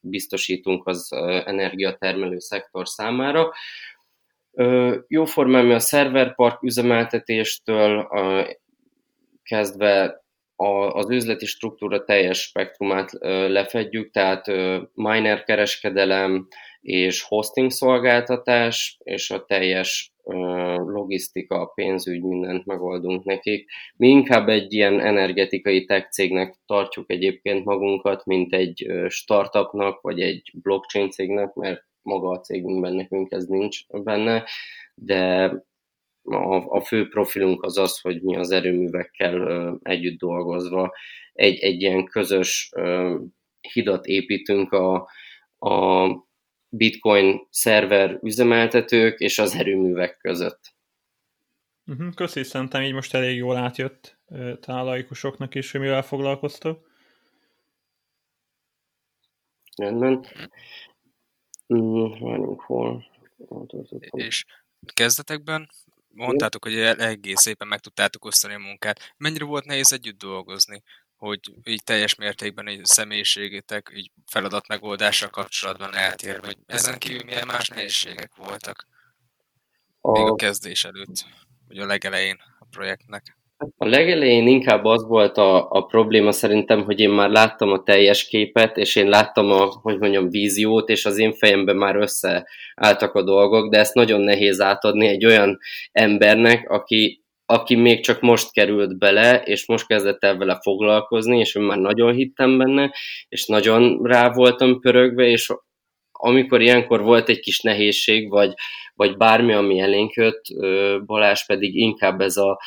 biztosítunk 0.00 0.86
az 0.86 1.12
energiatermelő 1.44 2.38
szektor 2.38 2.88
számára. 2.88 3.52
Jóformán 5.08 5.64
mi 5.64 5.72
a 5.72 5.78
szerverpark 5.78 6.62
üzemeltetéstől 6.62 8.08
kezdve 9.42 10.21
az 10.56 11.10
üzleti 11.10 11.46
struktúra 11.46 12.04
teljes 12.04 12.42
spektrumát 12.42 13.10
lefedjük, 13.48 14.10
tehát 14.10 14.46
miner 14.94 15.44
kereskedelem 15.44 16.48
és 16.80 17.22
hosting 17.22 17.70
szolgáltatás, 17.70 18.98
és 19.02 19.30
a 19.30 19.44
teljes 19.44 20.12
logisztika, 20.86 21.66
pénzügy, 21.66 22.22
mindent 22.22 22.66
megoldunk 22.66 23.24
nekik. 23.24 23.70
Mi 23.96 24.08
inkább 24.08 24.48
egy 24.48 24.72
ilyen 24.72 25.00
energetikai 25.00 25.84
tech 25.84 26.10
cégnek 26.10 26.54
tartjuk 26.66 27.10
egyébként 27.10 27.64
magunkat, 27.64 28.24
mint 28.24 28.54
egy 28.54 28.86
startupnak, 29.08 30.00
vagy 30.00 30.20
egy 30.20 30.50
blockchain 30.62 31.10
cégnek, 31.10 31.54
mert 31.54 31.84
maga 32.02 32.28
a 32.28 32.40
cégünkben 32.40 32.94
nekünk 32.94 33.32
ez 33.32 33.44
nincs 33.44 33.86
benne, 33.88 34.44
de 34.94 35.52
a, 36.22 36.76
a 36.76 36.80
fő 36.84 37.08
profilunk 37.08 37.62
az 37.62 37.78
az, 37.78 38.00
hogy 38.00 38.22
mi 38.22 38.36
az 38.36 38.50
erőművekkel 38.50 39.78
együtt 39.82 40.18
dolgozva 40.18 40.92
egy, 41.32 41.58
egy 41.58 41.80
ilyen 41.80 42.04
közös 42.04 42.72
hidat 43.60 44.06
építünk 44.06 44.72
a, 44.72 45.08
a 45.58 46.08
bitcoin 46.68 47.46
szerver 47.50 48.18
üzemeltetők 48.22 49.18
és 49.18 49.38
az 49.38 49.54
erőművek 49.54 50.16
között. 50.16 50.74
Uh-huh, 51.86 52.14
köszi, 52.14 52.42
szerintem 52.42 52.82
így 52.82 52.92
most 52.92 53.14
elég 53.14 53.36
jól 53.36 53.56
átjött 53.56 54.18
talán 54.60 54.84
laikusoknak 54.84 55.54
is, 55.54 55.70
hogy 55.70 55.80
mivel 55.80 56.02
foglalkoztok. 56.02 56.90
Rendben. 59.76 60.26
Mm, 61.74 62.10
várjunk 62.20 62.60
hol. 62.60 63.04
És 64.10 64.44
kezdetekben 64.94 65.68
mondtátok, 66.14 66.64
hogy 66.64 66.78
egész 66.78 67.40
szépen 67.40 67.68
meg 67.68 67.80
tudtátok 67.80 68.24
osztani 68.24 68.54
a 68.54 68.58
munkát. 68.58 69.14
Mennyire 69.16 69.44
volt 69.44 69.64
nehéz 69.64 69.92
együtt 69.92 70.18
dolgozni? 70.18 70.82
hogy 71.22 71.40
így 71.64 71.84
teljes 71.84 72.14
mértékben 72.14 72.66
egy 72.66 72.84
személyiségétek 72.84 73.90
így 73.94 74.10
feladat 74.26 74.68
megoldással 74.68 75.28
kapcsolatban 75.28 75.94
eltér, 75.94 76.38
hogy 76.44 76.56
ezen 76.66 76.98
kívül 76.98 77.24
milyen 77.24 77.46
más 77.46 77.68
nehézségek 77.68 78.34
voltak 78.34 78.86
még 80.00 80.26
a 80.26 80.34
kezdés 80.34 80.84
előtt, 80.84 81.26
vagy 81.68 81.78
a 81.78 81.86
legelején 81.86 82.42
a 82.58 82.64
projektnek. 82.70 83.38
A 83.76 83.86
legelején 83.86 84.46
inkább 84.46 84.84
az 84.84 85.06
volt 85.06 85.36
a, 85.36 85.70
a 85.70 85.82
probléma 85.82 86.32
szerintem, 86.32 86.84
hogy 86.84 87.00
én 87.00 87.10
már 87.10 87.30
láttam 87.30 87.72
a 87.72 87.82
teljes 87.82 88.26
képet, 88.26 88.76
és 88.76 88.96
én 88.96 89.08
láttam 89.08 89.50
a, 89.50 89.66
hogy 89.82 89.98
mondjam, 89.98 90.30
víziót, 90.30 90.88
és 90.88 91.04
az 91.04 91.18
én 91.18 91.32
fejemben 91.32 91.76
már 91.76 91.96
összeálltak 91.96 93.14
a 93.14 93.22
dolgok, 93.22 93.70
de 93.70 93.78
ezt 93.78 93.94
nagyon 93.94 94.20
nehéz 94.20 94.60
átadni 94.60 95.06
egy 95.06 95.24
olyan 95.26 95.58
embernek, 95.92 96.70
aki 96.70 97.20
aki 97.46 97.74
még 97.74 98.00
csak 98.00 98.20
most 98.20 98.52
került 98.52 98.98
bele, 98.98 99.42
és 99.44 99.66
most 99.66 99.86
kezdett 99.86 100.24
el 100.24 100.36
vele 100.36 100.58
foglalkozni, 100.62 101.38
és 101.38 101.54
én 101.54 101.62
már 101.62 101.78
nagyon 101.78 102.12
hittem 102.12 102.58
benne, 102.58 102.94
és 103.28 103.46
nagyon 103.46 104.00
rá 104.02 104.30
voltam 104.32 104.80
pörögve, 104.80 105.24
és 105.24 105.52
amikor 106.12 106.60
ilyenkor 106.60 107.02
volt 107.02 107.28
egy 107.28 107.40
kis 107.40 107.60
nehézség, 107.60 108.28
vagy, 108.28 108.52
vagy 108.94 109.16
bármi, 109.16 109.52
ami 109.52 109.78
elénk 109.78 110.12
jött, 110.12 110.42
Balázs 111.06 111.46
pedig 111.46 111.76
inkább 111.76 112.20
ez 112.20 112.36
a 112.36 112.60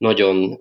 nagyon 0.00 0.58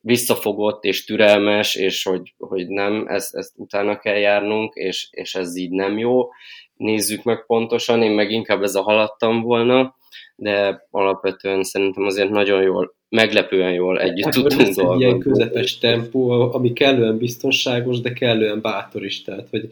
visszafogott 0.00 0.84
és 0.84 1.04
türelmes, 1.04 1.74
és 1.74 2.02
hogy, 2.02 2.34
hogy 2.38 2.68
nem, 2.68 3.06
ezt, 3.06 3.34
ezt 3.34 3.52
utána 3.56 3.98
kell 3.98 4.16
járnunk, 4.16 4.74
és, 4.74 5.08
és 5.10 5.34
ez 5.34 5.56
így 5.56 5.70
nem 5.70 5.98
jó. 5.98 6.28
Nézzük 6.74 7.22
meg 7.22 7.46
pontosan, 7.46 8.02
én 8.02 8.10
meg 8.10 8.30
inkább 8.30 8.62
ez 8.62 8.74
a 8.74 8.82
haladtam 8.82 9.40
volna, 9.40 9.96
de 10.36 10.86
alapvetően 10.90 11.62
szerintem 11.62 12.04
azért 12.04 12.30
nagyon 12.30 12.62
jól, 12.62 12.94
meglepően 13.08 13.72
jól 13.72 14.00
együtt 14.00 14.24
hát, 14.24 14.34
tudtunk 14.34 14.62
dolgozni. 14.62 15.04
Ilyen 15.04 15.18
közepes 15.18 15.78
tempó, 15.78 16.30
ami 16.30 16.72
kellően 16.72 17.18
biztonságos, 17.18 18.00
de 18.00 18.12
kellően 18.12 18.60
bátor 18.60 19.04
is, 19.04 19.22
tehát 19.22 19.48
hogy 19.48 19.68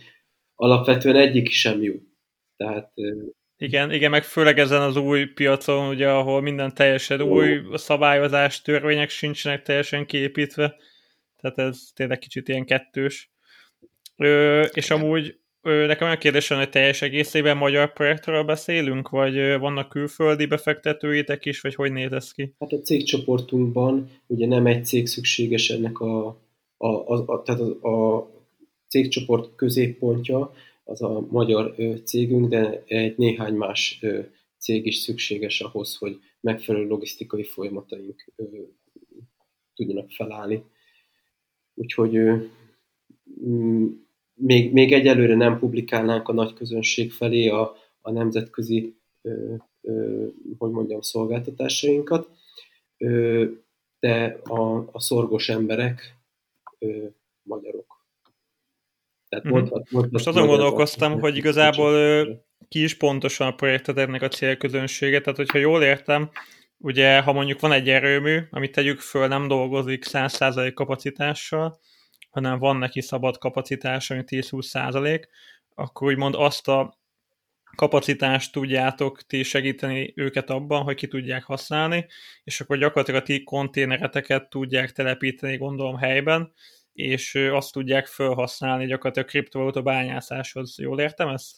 alapvetően 0.55 1.17
egyik 1.17 1.49
sem 1.51 1.83
jó. 1.83 1.95
Tehát 2.57 2.93
igen, 3.59 3.93
igen, 3.93 4.11
meg 4.11 4.25
főleg 4.25 4.59
ezen 4.59 4.83
az 4.83 4.97
új 4.97 5.25
piacon, 5.25 5.89
ugye, 5.89 6.11
ahol 6.11 6.41
minden 6.41 6.75
teljesen 6.75 7.21
új 7.23 7.61
szabályozás, 7.75 8.63
törvények 8.63 9.11
sincsenek 9.11 9.63
teljesen 9.63 10.07
kiépítve, 10.07 10.77
tehát 11.41 11.59
ez 11.59 11.83
tényleg 11.95 12.19
kicsit 12.19 12.49
ilyen 12.49 12.65
kettős. 12.65 13.31
Ö, 14.17 14.63
és 14.63 14.91
amúgy 14.91 15.39
nekem 15.63 16.07
olyan 16.07 16.19
kérdésem, 16.19 16.59
hogy 16.59 16.71
teljes 16.71 17.03
egészében 17.03 17.57
magyar 17.57 17.93
projektről 17.93 18.43
beszélünk, 18.43 19.09
vagy 19.09 19.59
vannak 19.59 19.89
külföldi 19.89 20.47
befektetőitek 20.47 21.45
is, 21.45 21.61
vagy 21.61 21.75
hogy 21.75 21.93
néz 21.93 22.13
ez 22.13 22.33
ki? 22.33 22.55
Hát 22.59 22.73
a 22.73 22.81
cégcsoportunkban 22.81 24.11
ugye 24.27 24.47
nem 24.47 24.67
egy 24.67 24.85
cég 24.85 25.07
szükséges 25.07 25.71
ennek 25.71 26.01
a, 26.01 26.27
a, 26.77 26.87
a, 26.87 27.25
a, 27.27 27.43
tehát 27.43 27.61
a, 27.61 27.89
a 27.89 28.29
cégcsoport 28.89 29.55
középpontja, 29.57 30.53
az 30.89 31.03
a 31.03 31.27
magyar 31.31 31.75
cégünk, 32.05 32.49
de 32.49 32.83
egy 32.87 33.17
néhány 33.17 33.55
más 33.55 34.05
cég 34.59 34.87
is 34.87 34.97
szükséges 34.97 35.61
ahhoz, 35.61 35.97
hogy 35.97 36.21
megfelelő 36.41 36.87
logisztikai 36.87 37.45
folyamataink 37.45 38.33
tudjanak 39.75 40.11
felállni. 40.11 40.63
Úgyhogy 41.75 42.19
még, 44.35 44.73
még 44.73 44.93
egyelőre 44.93 45.35
nem 45.35 45.59
publikálnánk 45.59 46.29
a 46.29 46.33
nagy 46.33 46.53
közönség 46.53 47.13
felé 47.13 47.49
a, 47.49 47.77
a 48.01 48.11
nemzetközi, 48.11 48.97
ö, 49.23 49.55
ö, 49.81 50.27
hogy 50.59 50.71
mondjam, 50.71 51.01
szolgáltatásainkat, 51.01 52.29
ö, 52.99 53.45
de 53.99 54.41
a, 54.45 54.89
a 54.93 55.01
szorgos 55.01 55.49
emberek 55.49 56.17
ö, 56.79 57.07
magyarok. 57.43 57.96
Tehát 59.37 59.51
mm-hmm. 59.51 59.57
mondhat, 59.59 59.91
mondhat 59.91 60.13
Most 60.13 60.27
azon 60.27 60.47
gondolkoztam, 60.47 61.21
hogy 61.21 61.37
igazából 61.37 62.27
ki 62.69 62.83
is 62.83 62.97
pontosan 62.97 63.47
a 63.47 63.55
projektet 63.55 63.99
ennek 63.99 64.23
a 64.23 64.29
célközönsége, 64.29 65.21
tehát 65.21 65.37
hogyha 65.37 65.59
jól 65.59 65.83
értem, 65.83 66.31
ugye 66.79 67.21
ha 67.21 67.33
mondjuk 67.33 67.61
van 67.61 67.73
egy 67.73 67.89
erőmű, 67.89 68.39
amit 68.51 68.73
tegyük 68.73 69.01
föl, 69.01 69.29
nem 69.29 69.49
dolgozik 69.49 70.05
100% 70.09 70.73
kapacitással, 70.75 71.79
hanem 72.31 72.59
van 72.59 72.77
neki 72.77 73.01
szabad 73.01 73.39
kapacitás, 73.39 74.11
ami 74.11 74.23
10-20%, 74.27 75.23
akkor 75.75 76.09
úgymond 76.09 76.35
azt 76.35 76.69
a 76.69 76.99
kapacitást 77.77 78.53
tudjátok 78.53 79.23
ti 79.23 79.43
segíteni 79.43 80.13
őket 80.17 80.51
abban, 80.51 80.83
hogy 80.83 80.95
ki 80.95 81.07
tudják 81.07 81.45
használni, 81.45 82.07
és 82.45 82.61
akkor 82.61 82.79
gyakorlatilag 82.79 83.23
a 83.23 83.25
ti 83.25 83.43
konténereteket 83.43 84.49
tudják 84.49 84.93
telepíteni, 84.93 85.57
gondolom, 85.57 85.97
helyben, 85.97 86.53
és 86.97 87.35
azt 87.53 87.73
tudják 87.73 88.07
felhasználni 88.07 88.87
gyakorlatilag 88.87 89.29
a 89.29 89.31
kriptovaluta 89.31 89.83
bányászáshoz. 89.83 90.79
Jól 90.79 91.01
értem 91.01 91.29
ezt? 91.29 91.57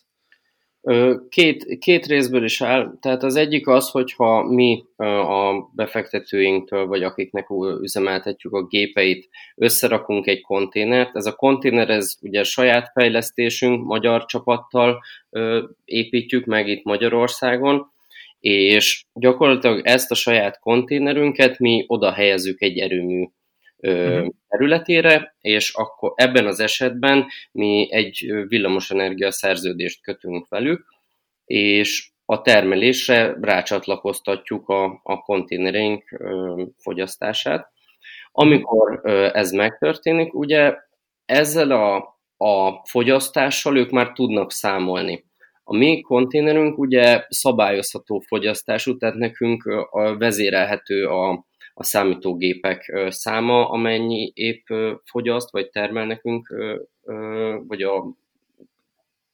Két, 1.29 1.79
két 1.79 2.07
részből 2.07 2.45
is 2.45 2.63
áll. 2.63 2.99
Tehát 3.01 3.23
az 3.23 3.37
egyik 3.37 3.67
az, 3.67 3.91
hogyha 3.91 4.43
mi 4.43 4.85
a 4.97 5.71
befektetőinktől, 5.75 6.87
vagy 6.87 7.03
akiknek 7.03 7.47
üzemeltetjük 7.81 8.53
a 8.53 8.67
gépeit, 8.67 9.29
összerakunk 9.57 10.27
egy 10.27 10.41
konténert. 10.41 11.17
Ez 11.17 11.27
a 11.27 11.35
konténer, 11.35 11.91
ez 11.91 12.15
ugye 12.21 12.43
saját 12.43 12.91
fejlesztésünk, 12.93 13.85
magyar 13.85 14.25
csapattal 14.25 15.03
építjük 15.85 16.45
meg 16.45 16.69
itt 16.69 16.85
Magyarországon, 16.85 17.93
és 18.41 19.05
gyakorlatilag 19.13 19.87
ezt 19.87 20.11
a 20.11 20.15
saját 20.15 20.59
konténerünket 20.59 21.59
mi 21.59 21.85
oda 21.87 22.13
helyezzük 22.13 22.63
egy 22.63 22.79
erőmű 22.79 23.25
uh-huh. 23.79 24.29
területére, 24.49 25.37
és 25.41 25.73
akkor 25.75 26.13
ebben 26.15 26.47
az 26.47 26.61
esetben 26.61 27.27
mi 27.53 27.89
egy 27.91 28.33
villamosenergia 28.49 29.31
szerződést 29.31 30.03
kötünk 30.03 30.49
velük, 30.49 30.85
és 31.45 32.11
a 32.25 32.43
termelésre 32.43 33.37
rácsatlakoztatjuk 33.41 34.69
a, 34.69 35.01
a 35.03 35.21
konténereink 35.21 36.23
fogyasztását. 36.77 37.73
Amikor 38.33 39.01
ez 39.35 39.51
megtörténik, 39.51 40.35
ugye 40.35 40.75
ezzel 41.25 41.71
a, 41.71 41.97
a 42.37 42.83
fogyasztással 42.85 43.77
ők 43.77 43.91
már 43.91 44.13
tudnak 44.13 44.53
számolni. 44.53 45.25
A 45.65 45.77
mi 45.77 46.01
konténerünk 46.01 46.79
ugye 46.79 47.25
szabályozható 47.29 48.19
fogyasztású, 48.19 48.97
tehát 48.97 49.15
nekünk 49.15 49.65
a 49.91 50.17
vezérelhető 50.17 51.07
a, 51.07 51.47
a 51.79 51.85
számítógépek 51.85 52.93
száma, 53.09 53.69
amennyi 53.69 54.33
épp 54.35 54.67
fogyaszt, 55.05 55.51
vagy 55.51 55.71
termel 55.71 56.07
nekünk, 56.07 56.55
vagy 57.67 57.83
a 57.83 58.17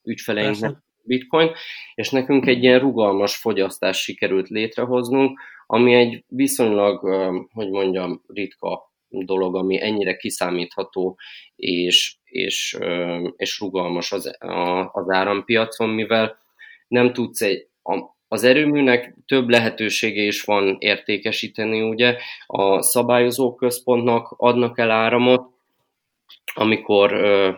ügyfeleinknek 0.03 0.77
bitcoin, 1.03 1.51
és 1.95 2.11
nekünk 2.11 2.47
egy 2.47 2.63
ilyen 2.63 2.79
rugalmas 2.79 3.37
fogyasztást 3.37 4.01
sikerült 4.01 4.49
létrehoznunk, 4.49 5.41
ami 5.67 5.95
egy 5.95 6.25
viszonylag, 6.29 7.01
hogy 7.53 7.71
mondjam, 7.71 8.23
ritka 8.27 8.93
dolog, 9.09 9.57
ami 9.57 9.83
ennyire 9.83 10.17
kiszámítható 10.17 11.19
és, 11.57 12.17
és, 12.25 12.79
és 13.37 13.61
rugalmas 13.61 14.13
az, 14.13 14.37
az 14.93 15.11
árampiacon, 15.11 15.89
mivel 15.89 16.39
nem 16.89 17.13
tudsz 17.13 17.41
egy, 17.41 17.69
a, 17.83 18.14
az 18.35 18.45
erőműnek 18.45 19.15
több 19.27 19.49
lehetősége 19.49 20.23
is 20.23 20.43
van 20.43 20.77
értékesíteni, 20.79 21.83
ugye? 21.83 22.17
A 22.47 22.83
szabályozó 22.83 23.55
központnak 23.55 24.35
adnak 24.37 24.79
el 24.79 24.91
áramot, 24.91 25.49
amikor 26.55 27.13
ö, 27.13 27.51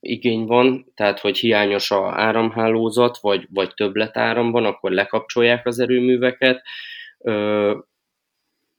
igény 0.00 0.46
van, 0.46 0.92
tehát 0.94 1.20
hogy 1.20 1.38
hiányos 1.38 1.90
a 1.90 2.12
áramhálózat, 2.20 3.18
vagy, 3.18 3.46
vagy 3.50 3.74
többletáram 3.74 4.50
van, 4.50 4.64
akkor 4.64 4.90
lekapcsolják 4.90 5.66
az 5.66 5.78
erőműveket, 5.78 6.62
ö, 7.18 7.76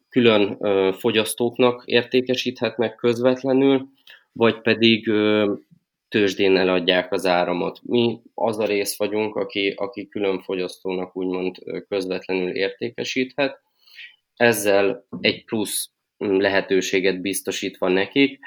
külön 0.09 0.57
ö, 0.59 0.89
fogyasztóknak 0.97 1.83
értékesíthetnek 1.85 2.95
közvetlenül, 2.95 3.87
vagy 4.31 4.61
pedig 4.61 5.07
ö, 5.07 5.53
tőzsdén 6.11 6.57
eladják 6.57 7.11
az 7.11 7.25
áramot. 7.25 7.79
Mi 7.83 8.19
az 8.33 8.59
a 8.59 8.65
rész 8.65 8.97
vagyunk, 8.97 9.35
aki, 9.35 9.73
aki 9.77 10.07
külön 10.07 10.41
fogyasztónak 10.41 11.15
úgymond 11.15 11.55
közvetlenül 11.87 12.55
értékesíthet. 12.55 13.61
Ezzel 14.35 15.05
egy 15.19 15.45
plusz 15.45 15.89
lehetőséget 16.17 17.21
biztosítva 17.21 17.87
nekik. 17.87 18.39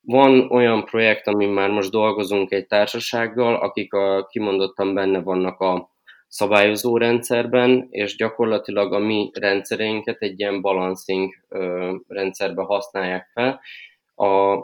Van 0.00 0.50
olyan 0.50 0.84
projekt, 0.84 1.26
amin 1.26 1.48
már 1.48 1.70
most 1.70 1.90
dolgozunk 1.90 2.52
egy 2.52 2.66
társasággal, 2.66 3.54
akik 3.54 3.92
a, 3.92 4.26
kimondottan 4.26 4.94
benne 4.94 5.20
vannak 5.20 5.60
a 5.60 5.90
szabályozó 6.28 6.96
rendszerben, 6.96 7.86
és 7.90 8.16
gyakorlatilag 8.16 8.92
a 8.92 8.98
mi 8.98 9.30
rendszereinket 9.32 10.22
egy 10.22 10.40
ilyen 10.40 10.60
balancing 10.60 11.34
rendszerbe 12.08 12.62
használják 12.62 13.30
fel. 13.32 13.60
A, 14.14 14.58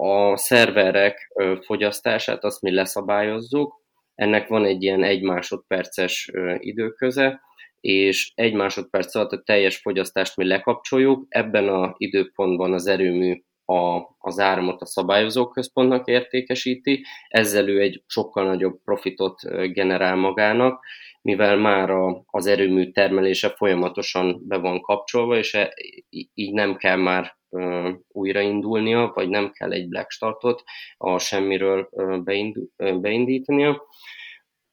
a 0.00 0.36
szerverek 0.36 1.32
fogyasztását 1.60 2.44
azt 2.44 2.62
mi 2.62 2.74
leszabályozzuk, 2.74 3.82
ennek 4.14 4.48
van 4.48 4.64
egy 4.64 4.82
ilyen 4.82 5.02
egy 5.02 5.22
másodperces 5.22 6.30
időköze, 6.58 7.40
és 7.80 8.32
egy 8.34 8.54
másodperc 8.54 9.14
alatt 9.14 9.32
a 9.32 9.42
teljes 9.42 9.76
fogyasztást 9.76 10.36
mi 10.36 10.46
lekapcsoljuk, 10.46 11.26
ebben 11.28 11.68
a 11.68 11.94
időpontban 11.96 12.72
az 12.72 12.86
erőmű 12.86 13.42
a, 13.64 14.00
az 14.18 14.38
áramot 14.38 14.80
a 14.80 14.86
szabályozóközpontnak 14.86 16.06
értékesíti, 16.06 17.04
ezzel 17.28 17.68
ő 17.68 17.80
egy 17.80 18.02
sokkal 18.06 18.44
nagyobb 18.44 18.80
profitot 18.84 19.40
generál 19.72 20.16
magának, 20.16 20.84
mivel 21.24 21.56
már 21.56 21.90
a, 21.90 22.22
az 22.26 22.46
erőmű 22.46 22.90
termelése 22.90 23.48
folyamatosan 23.48 24.42
be 24.48 24.56
van 24.56 24.80
kapcsolva, 24.80 25.36
és 25.36 25.54
e, 25.54 25.74
így 26.34 26.52
nem 26.52 26.76
kell 26.76 26.96
már 26.96 27.36
újraindulnia, 28.08 29.12
vagy 29.14 29.28
nem 29.28 29.50
kell 29.50 29.72
egy 29.72 29.88
black 29.88 30.10
startot 30.10 30.62
a 30.96 31.18
semmiről 31.18 31.88
beindítania. 32.76 33.82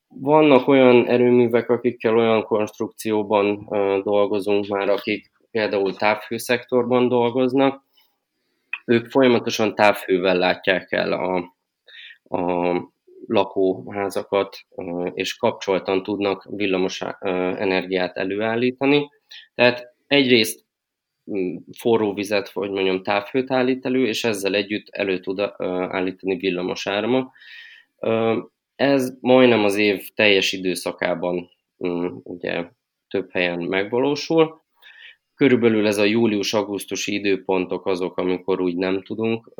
Vannak 0.08 0.68
olyan 0.68 1.08
erőművek, 1.08 1.70
akikkel 1.70 2.18
olyan 2.18 2.44
konstrukcióban 2.44 3.68
dolgozunk 4.04 4.68
már, 4.68 4.90
akik 4.90 5.32
például 5.52 5.96
távhőszektorban 5.96 7.08
dolgoznak, 7.08 7.84
ők 8.86 9.10
folyamatosan 9.10 9.76
távhővel 9.76 10.38
látják 10.38 10.92
el 10.92 11.12
a, 11.14 11.56
a 12.38 12.91
lakóházakat, 13.28 14.58
és 15.14 15.36
kapcsoltan 15.36 16.04
tudnak 16.04 16.48
villamos 16.50 17.02
energiát 17.58 18.18
előállítani. 18.18 19.10
Tehát 19.56 19.96
egyrészt 20.08 20.66
forró 21.78 22.14
vizet, 22.14 22.52
vagy 22.52 22.70
mondjam, 22.70 23.04
távhőt 23.04 23.52
állít 23.52 23.86
elő, 23.86 24.08
és 24.08 24.24
ezzel 24.24 24.56
együtt 24.56 24.88
elő 24.90 25.20
tud 25.20 25.40
állítani 25.90 26.36
villamos 26.36 26.88
áramot. 26.88 27.32
Ez 28.76 29.18
majdnem 29.20 29.64
az 29.64 29.76
év 29.76 30.10
teljes 30.16 30.52
időszakában 30.52 31.50
ugye 32.24 32.70
több 33.08 33.32
helyen 33.32 33.60
megvalósul. 33.60 34.61
Körülbelül 35.42 35.88
ez 35.88 35.98
a 35.98 36.04
július-augusztusi 36.04 37.14
időpontok 37.14 37.86
azok, 37.86 38.18
amikor 38.18 38.62
úgy 38.62 38.76
nem 38.76 39.04
tudunk 39.04 39.52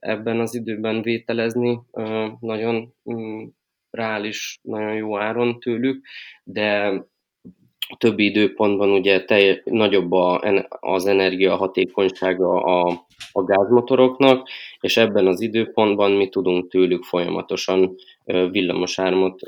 ebben 0.00 0.40
az 0.40 0.54
időben 0.54 1.02
vételezni 1.02 1.80
nagyon 2.40 2.94
reális, 3.90 4.58
nagyon 4.62 4.94
jó 4.94 5.18
áron 5.18 5.60
tőlük, 5.60 6.06
de 6.44 7.02
a 7.78 7.96
többi 7.98 8.24
időpontban 8.24 8.90
ugye 8.90 9.24
telj, 9.24 9.60
nagyobb 9.64 10.12
a, 10.12 10.40
az 10.68 11.06
energiahatékonysága 11.06 12.62
a, 12.62 13.06
a 13.32 13.42
gázmotoroknak, 13.42 14.48
és 14.80 14.96
ebben 14.96 15.26
az 15.26 15.40
időpontban 15.40 16.12
mi 16.12 16.28
tudunk 16.28 16.70
tőlük 16.70 17.02
folyamatosan 17.02 17.94
villamosármot 18.50 19.40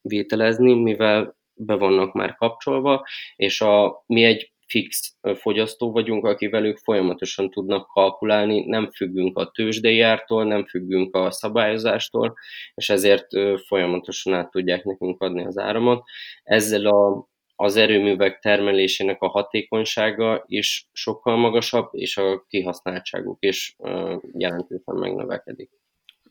vételezni, 0.00 0.74
mivel 0.74 1.36
be 1.56 1.74
vannak 1.74 2.12
már 2.12 2.34
kapcsolva, 2.34 3.06
és 3.36 3.60
a, 3.60 4.02
mi 4.06 4.24
egy 4.24 4.52
fix 4.74 5.16
fogyasztó 5.34 5.92
vagyunk, 5.92 6.24
aki 6.24 6.48
velük 6.48 6.78
folyamatosan 6.78 7.50
tudnak 7.50 7.86
kalkulálni, 7.86 8.64
nem 8.66 8.90
függünk 8.90 9.38
a 9.38 9.50
tőzsdei 9.50 10.00
ártól, 10.00 10.44
nem 10.44 10.66
függünk 10.66 11.14
a 11.16 11.30
szabályozástól, 11.30 12.34
és 12.74 12.90
ezért 12.90 13.26
folyamatosan 13.66 14.34
át 14.34 14.50
tudják 14.50 14.84
nekünk 14.84 15.20
adni 15.20 15.44
az 15.44 15.58
áramot. 15.58 16.02
Ezzel 16.42 16.86
a 16.86 17.32
az 17.56 17.76
erőművek 17.76 18.38
termelésének 18.38 19.22
a 19.22 19.28
hatékonysága 19.28 20.44
is 20.46 20.88
sokkal 20.92 21.36
magasabb, 21.36 21.88
és 21.92 22.16
a 22.16 22.44
kihasználtságuk 22.48 23.36
is 23.40 23.76
jelentősen 24.32 24.94
megnövekedik. 24.94 25.70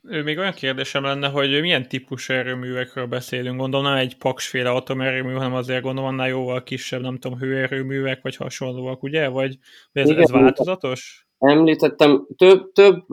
Még 0.10 0.38
olyan 0.38 0.54
kérdésem 0.54 1.04
lenne, 1.04 1.28
hogy 1.28 1.62
milyen 1.62 1.88
típusú 1.88 2.34
erőművekről 2.34 3.06
beszélünk? 3.06 3.60
Gondolom 3.60 3.86
nem 3.86 3.96
egy 3.96 4.18
paksféle 4.18 4.70
atomerőmű, 4.70 5.34
hanem 5.34 5.54
azért 5.54 5.82
gondolom 5.82 6.10
annál 6.10 6.28
jóval 6.28 6.64
kisebb, 6.64 7.02
nem 7.02 7.18
tudom, 7.18 7.38
hőerőművek, 7.38 8.22
vagy 8.22 8.36
hasonlóak, 8.36 9.04
ugye? 9.04 9.28
Vagy 9.28 9.58
ez, 9.92 10.10
Igen, 10.10 10.22
ez 10.22 10.32
változatos? 10.32 11.28
Említettem, 11.38 12.28
több, 12.38 12.72
több 12.72 13.06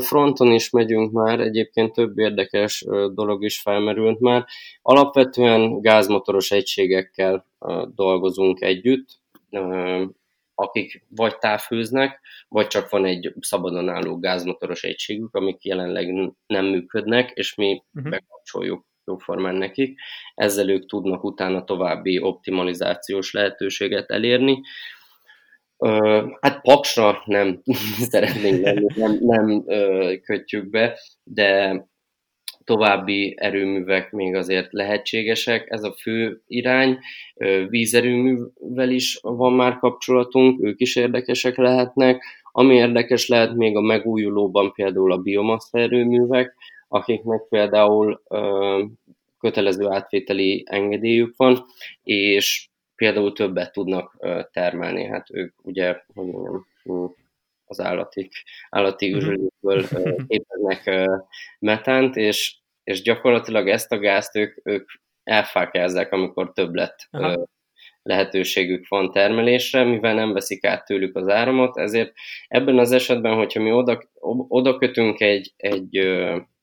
fronton 0.00 0.52
is 0.52 0.70
megyünk 0.70 1.12
már, 1.12 1.40
egyébként 1.40 1.92
több 1.92 2.18
érdekes 2.18 2.84
dolog 3.14 3.44
is 3.44 3.60
felmerült 3.60 4.20
már. 4.20 4.44
Alapvetően 4.82 5.80
gázmotoros 5.80 6.50
egységekkel 6.50 7.46
dolgozunk 7.94 8.60
együtt, 8.60 9.08
akik 10.58 11.04
vagy 11.08 11.38
távfőznek, 11.38 12.20
vagy 12.48 12.66
csak 12.66 12.88
van 12.88 13.04
egy 13.04 13.34
szabadon 13.40 13.88
álló 13.88 14.18
gázmotoros 14.18 14.82
egységük, 14.82 15.34
amik 15.34 15.64
jelenleg 15.64 16.34
nem 16.46 16.64
működnek, 16.64 17.30
és 17.30 17.54
mi 17.54 17.82
uh-huh. 17.94 18.10
bekapcsoljuk 18.10 18.84
jóformán 19.04 19.54
nekik. 19.54 20.00
Ezzel 20.34 20.68
ők 20.68 20.86
tudnak 20.86 21.24
utána 21.24 21.64
további 21.64 22.20
optimalizációs 22.20 23.32
lehetőséget 23.32 24.10
elérni. 24.10 24.60
Hát 26.40 26.60
paksra 26.60 27.22
nem 27.24 27.62
szeretnénk 28.10 28.62
lenni, 28.62 28.86
nem, 28.94 29.18
nem 29.20 29.64
kötjük 30.22 30.70
be, 30.70 30.98
de 31.22 31.80
további 32.66 33.34
erőművek 33.38 34.12
még 34.12 34.34
azért 34.34 34.72
lehetségesek, 34.72 35.70
ez 35.70 35.82
a 35.82 35.92
fő 35.92 36.40
irány. 36.46 36.98
Vízerőművel 37.68 38.90
is 38.90 39.18
van 39.22 39.52
már 39.52 39.78
kapcsolatunk, 39.78 40.64
ők 40.64 40.80
is 40.80 40.96
érdekesek 40.96 41.56
lehetnek. 41.56 42.22
Ami 42.52 42.74
érdekes 42.74 43.28
lehet 43.28 43.54
még 43.54 43.76
a 43.76 43.80
megújulóban 43.80 44.72
például 44.72 45.12
a 45.12 45.18
biomassa 45.18 45.78
erőművek, 45.78 46.54
akiknek 46.88 47.42
például 47.48 48.22
kötelező 49.40 49.86
átvételi 49.86 50.64
engedélyük 50.66 51.34
van, 51.36 51.64
és 52.02 52.68
például 52.96 53.32
többet 53.32 53.72
tudnak 53.72 54.16
termelni. 54.52 55.04
Hát 55.04 55.26
ők 55.32 55.54
ugye, 55.62 55.96
hogy 56.14 56.26
mondjam, 56.26 56.66
az 57.66 57.80
állati, 57.80 58.28
állati 58.70 59.14
mhm. 59.14 59.24
űrlőkből 59.24 59.84
képeznek 60.26 61.10
metánt, 61.58 62.16
és, 62.16 62.56
és 62.84 63.02
gyakorlatilag 63.02 63.68
ezt 63.68 63.92
a 63.92 63.98
gázt 63.98 64.36
ők, 64.36 64.60
ők 64.64 64.90
elfákjázzák, 65.22 66.12
amikor 66.12 66.52
többlet 66.52 67.08
Aha. 67.10 67.46
lehetőségük 68.02 68.88
van 68.88 69.12
termelésre, 69.12 69.84
mivel 69.84 70.14
nem 70.14 70.32
veszik 70.32 70.64
át 70.64 70.84
tőlük 70.84 71.16
az 71.16 71.28
áramot, 71.28 71.78
ezért 71.78 72.12
ebben 72.48 72.78
az 72.78 72.92
esetben, 72.92 73.34
hogyha 73.34 73.62
mi 73.62 73.72
oda, 73.72 74.02
oda 74.48 74.78
kötünk 74.78 75.20
egy, 75.20 75.52
egy 75.56 75.98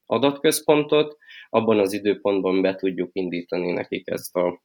adatközpontot, 0.05 1.17
abban 1.49 1.79
az 1.79 1.93
időpontban 1.93 2.61
be 2.61 2.75
tudjuk 2.75 3.09
indítani 3.13 3.71
nekik 3.71 4.07
ezt 4.07 4.35
a, 4.35 4.63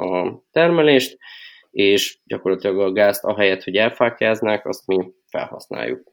a 0.00 0.38
termelést, 0.50 1.18
és 1.70 2.18
gyakorlatilag 2.24 2.78
a 2.78 2.92
gázt 2.92 3.24
ahelyett, 3.24 3.62
hogy 3.62 3.76
elfákjáznák, 3.76 4.66
azt 4.66 4.86
mi 4.86 5.12
felhasználjuk. 5.30 6.12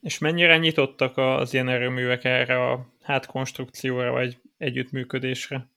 És 0.00 0.18
mennyire 0.18 0.56
nyitottak 0.58 1.16
az 1.16 1.54
ilyen 1.54 1.68
erőművek 1.68 2.24
erre 2.24 2.70
a 2.70 2.86
hátkonstrukcióra, 3.02 4.10
vagy 4.12 4.38
együttműködésre? 4.58 5.68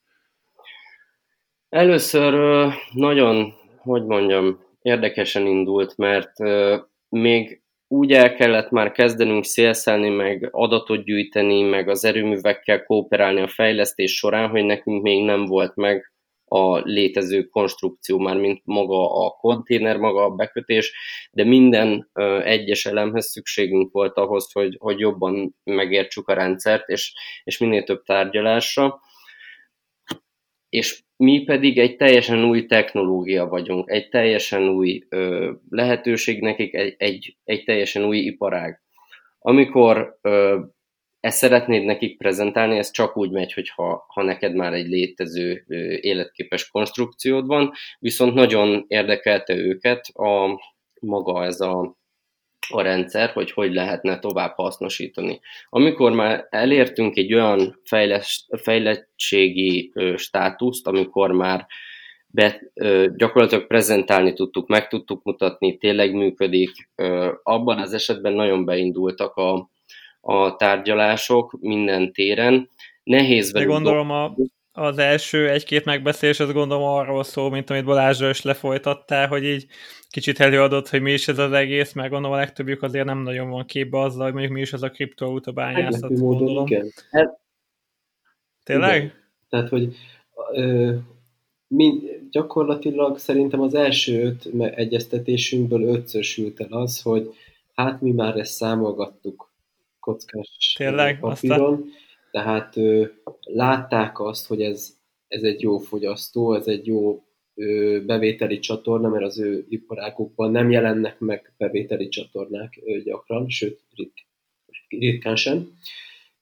Először 1.70 2.34
nagyon, 2.94 3.54
hogy 3.78 4.06
mondjam, 4.06 4.64
érdekesen 4.82 5.46
indult, 5.46 5.98
mert 5.98 6.32
még 7.10 7.62
úgy 7.88 8.12
el 8.12 8.36
kellett 8.36 8.70
már 8.70 8.92
kezdenünk 8.92 9.44
szélszelni, 9.44 10.10
meg 10.10 10.48
adatot 10.52 11.04
gyűjteni, 11.04 11.62
meg 11.62 11.90
az 11.90 12.06
erőművekkel 12.06 12.84
kooperálni 12.84 13.42
a 13.42 13.48
fejlesztés 13.48 14.18
során, 14.18 14.50
hogy 14.50 14.64
nekünk 14.64 15.02
még 15.02 15.24
nem 15.24 15.46
volt 15.46 15.76
meg 15.76 16.12
a 16.50 16.78
létező 16.78 17.44
konstrukció, 17.44 18.18
már 18.18 18.38
mint 18.38 18.62
maga 18.64 19.26
a 19.26 19.30
konténer, 19.30 19.98
maga 19.98 20.24
a 20.24 20.30
bekötés, 20.30 20.94
de 21.32 21.44
minden 21.44 22.10
egyes 22.44 22.86
elemhez 22.86 23.26
szükségünk 23.26 23.92
volt 23.92 24.18
ahhoz, 24.18 24.52
hogy, 24.52 24.76
hogy 24.80 25.00
jobban 25.00 25.56
megértsük 25.64 26.28
a 26.28 26.34
rendszert, 26.34 26.90
és, 26.90 27.14
és 27.44 27.58
minél 27.58 27.84
több 27.84 28.04
tárgyalásra. 28.04 29.00
És 30.70 31.04
mi 31.16 31.44
pedig 31.44 31.78
egy 31.78 31.96
teljesen 31.96 32.44
új 32.44 32.66
technológia 32.66 33.48
vagyunk, 33.48 33.90
egy 33.90 34.10
teljesen 34.10 34.70
új 34.70 35.06
ö, 35.10 35.52
lehetőség 35.70 36.42
nekik, 36.42 36.74
egy, 36.74 36.96
egy, 36.98 37.38
egy 37.44 37.64
teljesen 37.64 38.06
új 38.06 38.18
iparág. 38.18 38.82
Amikor 39.40 40.18
ö, 40.22 40.60
ezt 41.20 41.38
szeretnéd 41.38 41.84
nekik 41.84 42.18
prezentálni, 42.18 42.78
ez 42.78 42.92
csak 42.92 43.18
úgy 43.18 43.32
megy, 43.32 43.54
hogyha 43.54 44.06
ha 44.08 44.24
neked 44.24 44.56
már 44.56 44.74
egy 44.74 44.88
létező 44.88 45.66
életképes 46.02 46.70
konstrukciód 46.70 47.46
van, 47.46 47.72
viszont 48.00 48.34
nagyon 48.34 48.86
érdekelte 48.88 49.56
őket 49.56 50.06
a 50.14 50.60
maga 51.02 51.46
ez 51.46 51.62
a, 51.62 51.98
a 52.70 52.82
rendszer, 52.82 53.30
hogy 53.30 53.52
hogy 53.52 53.74
lehetne 53.74 54.20
tovább 54.20 54.56
hasznosítani. 54.56 55.40
Amikor 55.70 56.12
már 56.12 56.48
elértünk 56.50 57.16
egy 57.16 57.34
olyan 57.34 57.80
fejles, 57.84 58.46
fejlettségi 58.62 59.94
státuszt, 60.16 60.88
amikor 60.88 61.32
már 61.32 61.68
be, 62.28 62.62
gyakorlatilag 63.16 63.68
prezentálni 63.68 64.34
tudtuk, 64.34 64.68
meg 64.68 64.88
tudtuk 64.88 65.24
mutatni, 65.24 65.78
tényleg 65.78 66.14
működik, 66.14 66.90
abban 67.44 67.78
az 67.80 67.94
esetben 67.94 68.34
nagyon 68.34 68.66
beindultak 68.66 69.36
a, 69.36 69.70
a 70.22 70.56
tárgyalások 70.56 71.58
minden 71.60 72.12
téren. 72.12 72.70
Nehéz 73.04 73.52
velük... 73.52 73.68
De 73.68 73.74
gondolom 73.74 74.12
a, 74.12 74.36
az 74.72 74.98
első 74.98 75.50
egy-két 75.50 75.86
megbeszélés, 75.86 76.40
az 76.40 76.52
gondolom 76.52 76.84
arról 76.84 77.24
szól, 77.24 77.50
mint 77.50 77.70
amit 77.70 77.86
Balázsra 77.86 78.30
is 78.30 78.42
lefolytattál, 78.42 79.28
hogy 79.28 79.44
így 79.44 79.66
kicsit 80.10 80.40
előadott, 80.40 80.90
hogy 80.90 81.02
mi 81.02 81.12
is 81.12 81.28
ez 81.28 81.38
az 81.38 81.52
egész, 81.52 81.94
mert 81.94 82.10
gondolom 82.10 82.36
a 82.36 82.40
legtöbbjük 82.40 82.84
azért 82.84 83.06
nem 83.06 83.18
nagyon 83.18 83.50
van 83.50 83.66
képbe 83.66 84.00
azzal, 84.00 84.24
hogy 84.24 84.32
mondjuk 84.32 84.54
mi 84.54 84.62
is 84.62 84.74
ez 84.74 84.82
a 84.82 84.90
kriptovaluta 84.90 85.52
bányászat, 85.52 86.20
gondolom. 86.20 86.66
Igen. 86.66 86.92
Hát, 87.12 87.40
Tényleg? 88.64 88.96
Igen. 88.96 89.14
Tehát, 89.50 89.70
hogy 89.70 89.96
ö, 90.54 90.94
mind, 91.68 92.02
gyakorlatilag 92.32 93.18
szerintem 93.18 93.62
az 93.62 93.74
első 93.74 94.22
öt 94.24 94.50
egyeztetésünkből 94.76 95.82
ötször 95.84 96.26
el 96.56 96.78
az, 96.78 97.02
hogy 97.02 97.34
hát 97.74 98.02
mi 98.02 98.12
már 98.12 98.38
ezt 98.38 98.54
számolgattuk 98.54 99.49
kockás 100.10 100.74
Tényleg, 100.78 101.20
papíron. 101.20 101.60
Aztán... 101.60 101.84
Tehát 102.32 102.78
ö, 102.78 103.06
látták 103.44 104.20
azt, 104.20 104.48
hogy 104.48 104.62
ez, 104.62 104.98
ez 105.28 105.44
egy 105.44 105.62
jó 105.62 105.78
fogyasztó, 105.78 106.54
ez 106.54 106.68
egy 106.68 106.88
jó 106.88 107.24
ö, 107.56 108.00
bevételi 108.06 108.60
csatorna, 108.60 109.10
mert 109.10 109.24
az 109.24 109.40
ő 109.40 109.66
iparágukban 109.70 110.52
nem 110.52 110.72
jelennek 110.72 111.20
meg 111.20 111.54
bevételi 111.58 112.08
csatornák 112.08 112.82
ö, 112.86 113.02
gyakran, 113.02 113.50
sőt 113.50 113.82
rit, 113.96 114.14
ritkán 114.88 115.36
sem. 115.36 115.78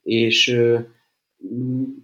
És 0.02 0.48
ö, 0.48 0.80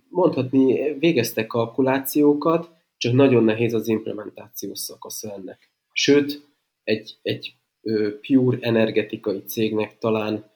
mondhatni, 0.09 0.97
végeztek 0.99 1.47
kalkulációkat, 1.47 2.69
csak 2.97 3.13
nagyon 3.13 3.43
nehéz 3.43 3.73
az 3.73 3.87
implementációs 3.87 4.79
szakasz 4.79 5.23
ennek. 5.23 5.71
Sőt, 5.91 6.47
egy, 6.83 7.17
egy 7.21 7.55
ö, 7.81 8.19
pure 8.19 8.57
energetikai 8.61 9.43
cégnek 9.43 9.97
talán 9.97 10.51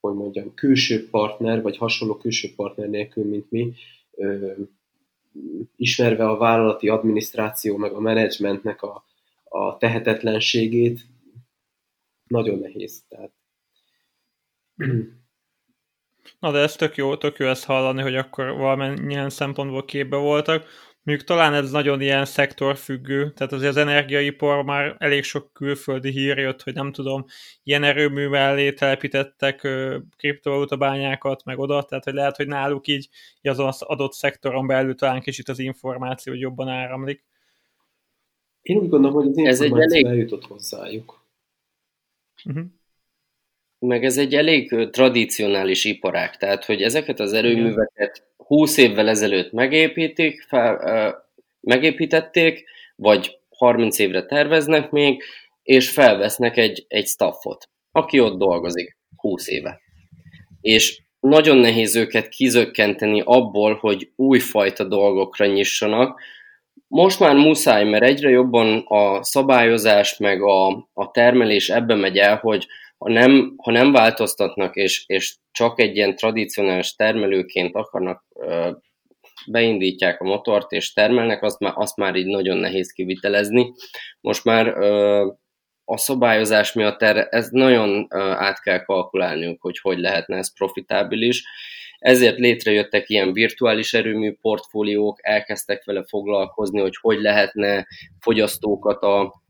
hogy 0.00 0.14
mondjam, 0.14 0.54
külső 0.54 1.08
partner, 1.08 1.62
vagy 1.62 1.76
hasonló 1.76 2.16
külső 2.16 2.54
partner 2.56 2.88
nélkül, 2.88 3.24
mint 3.24 3.50
mi, 3.50 3.74
ismerve 5.76 6.28
a 6.28 6.36
vállalati 6.36 6.88
adminisztráció, 6.88 7.76
meg 7.76 7.92
a 7.92 8.00
menedzsmentnek 8.00 8.82
a, 8.82 9.04
a 9.44 9.76
tehetetlenségét, 9.76 11.00
nagyon 12.26 12.58
nehéz. 12.58 13.02
Tehát... 13.08 13.32
Na 16.38 16.50
de 16.52 16.58
ez 16.58 16.76
tök 16.76 16.96
jó, 16.96 17.16
tök 17.16 17.38
jó 17.38 17.46
ezt 17.46 17.64
hallani, 17.64 18.02
hogy 18.02 18.16
akkor 18.16 18.56
valamennyien 18.56 19.30
szempontból 19.30 19.84
képbe 19.84 20.16
voltak. 20.16 20.66
Mondjuk 21.02 21.28
talán 21.28 21.54
ez 21.54 21.70
nagyon 21.70 22.00
ilyen 22.00 22.24
szektorfüggő, 22.24 23.32
tehát 23.32 23.52
azért 23.52 23.70
az 23.70 23.76
energiaipar 23.76 24.64
már 24.64 24.96
elég 24.98 25.22
sok 25.22 25.52
külföldi 25.52 26.10
hír 26.10 26.38
jött, 26.38 26.62
hogy 26.62 26.74
nem 26.74 26.92
tudom, 26.92 27.24
ilyen 27.62 27.82
erőmű 27.82 28.28
mellé 28.28 28.72
telepítettek 28.72 29.68
kriptovaluta 30.16 30.76
bányákat, 30.76 31.44
meg 31.44 31.58
oda, 31.58 31.82
tehát 31.82 32.04
hogy 32.04 32.14
lehet, 32.14 32.36
hogy 32.36 32.46
náluk 32.46 32.86
így 32.86 33.08
azon 33.42 33.66
az 33.66 33.82
adott 33.82 34.12
szektoron 34.12 34.66
belül 34.66 34.94
talán 34.94 35.20
kicsit 35.20 35.48
az 35.48 35.58
információ 35.58 36.34
jobban 36.34 36.68
áramlik. 36.68 37.24
Én 38.62 38.76
úgy 38.76 38.88
gondolom, 38.88 39.16
hogy 39.16 39.26
az 39.26 39.36
információ 39.36 39.76
ez 39.76 39.92
egy 39.92 40.02
elég... 40.02 40.04
eljutott 40.06 40.44
hozzájuk. 40.46 41.24
Uh-huh. 42.44 42.64
Meg 43.80 44.04
ez 44.04 44.18
egy 44.18 44.34
elég 44.34 44.90
tradicionális 44.90 45.84
iparág, 45.84 46.36
tehát 46.36 46.64
hogy 46.64 46.82
ezeket 46.82 47.20
az 47.20 47.32
erőműveket 47.32 48.28
20 48.36 48.76
évvel 48.76 49.08
ezelőtt 49.08 49.52
megépítik, 49.52 50.44
fel, 50.48 51.24
megépítették, 51.60 52.64
vagy 52.96 53.38
30 53.48 53.98
évre 53.98 54.26
terveznek 54.26 54.90
még, 54.90 55.22
és 55.62 55.90
felvesznek 55.90 56.56
egy, 56.56 56.84
egy 56.88 57.06
staffot, 57.06 57.68
aki 57.92 58.20
ott 58.20 58.38
dolgozik 58.38 58.96
20 59.16 59.48
éve. 59.48 59.80
És 60.60 61.02
nagyon 61.20 61.56
nehéz 61.56 61.96
őket 61.96 62.28
kizökkenteni 62.28 63.22
abból, 63.24 63.74
hogy 63.74 64.10
újfajta 64.16 64.84
dolgokra 64.84 65.46
nyissanak. 65.46 66.20
Most 66.86 67.20
már 67.20 67.34
muszáj, 67.34 67.84
mert 67.84 68.04
egyre 68.04 68.28
jobban 68.28 68.78
a 68.78 69.22
szabályozás 69.22 70.16
meg 70.16 70.42
a, 70.42 70.68
a 70.92 71.10
termelés 71.10 71.68
ebbe 71.68 71.94
megy 71.94 72.18
el, 72.18 72.36
hogy 72.36 72.66
ha 73.04 73.10
nem, 73.10 73.54
ha 73.56 73.70
nem 73.70 73.92
változtatnak, 73.92 74.76
és, 74.76 75.04
és 75.06 75.36
csak 75.50 75.80
egy 75.80 75.96
ilyen 75.96 76.16
tradicionális 76.16 76.94
termelőként 76.94 77.74
akarnak, 77.74 78.24
beindítják 79.46 80.20
a 80.20 80.24
motort 80.24 80.72
és 80.72 80.92
termelnek, 80.92 81.42
azt 81.42 81.58
már, 81.58 81.72
azt 81.76 81.96
már 81.96 82.14
így 82.14 82.26
nagyon 82.26 82.56
nehéz 82.56 82.92
kivitelezni, 82.92 83.72
most 84.20 84.44
már 84.44 84.68
a 85.84 85.96
szabályozás 85.96 86.72
miatt 86.72 87.02
erre, 87.02 87.26
ez 87.26 87.48
nagyon 87.50 88.06
át 88.36 88.60
kell 88.62 88.84
kalkulálniuk, 88.84 89.60
hogy 89.60 89.78
hogy 89.78 89.98
lehetne 89.98 90.36
ez 90.36 90.54
profitábilis. 90.54 91.44
Ezért 91.98 92.38
létrejöttek 92.38 93.08
ilyen 93.08 93.32
virtuális 93.32 93.94
erőmű 93.94 94.32
portfóliók, 94.40 95.18
elkezdtek 95.22 95.84
vele 95.84 96.04
foglalkozni, 96.08 96.80
hogy 96.80 96.96
hogy 97.00 97.20
lehetne 97.20 97.86
fogyasztókat 98.20 99.02
a, 99.02 99.42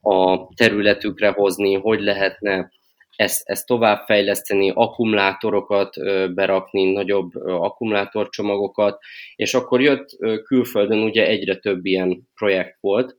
a 0.00 0.48
területükre 0.54 1.28
hozni, 1.28 1.74
hogy 1.74 2.00
lehetne 2.00 2.70
ezt, 3.16 3.48
ezt 3.48 3.66
továbbfejleszteni, 3.66 4.70
akkumulátorokat 4.74 5.94
berakni, 6.34 6.92
nagyobb 6.92 7.34
akkumulátorcsomagokat, 7.34 8.98
és 9.36 9.54
akkor 9.54 9.80
jött 9.80 10.08
külföldön 10.44 11.02
ugye 11.02 11.26
egyre 11.26 11.56
több 11.56 11.84
ilyen 11.84 12.28
projekt 12.34 12.78
volt, 12.80 13.16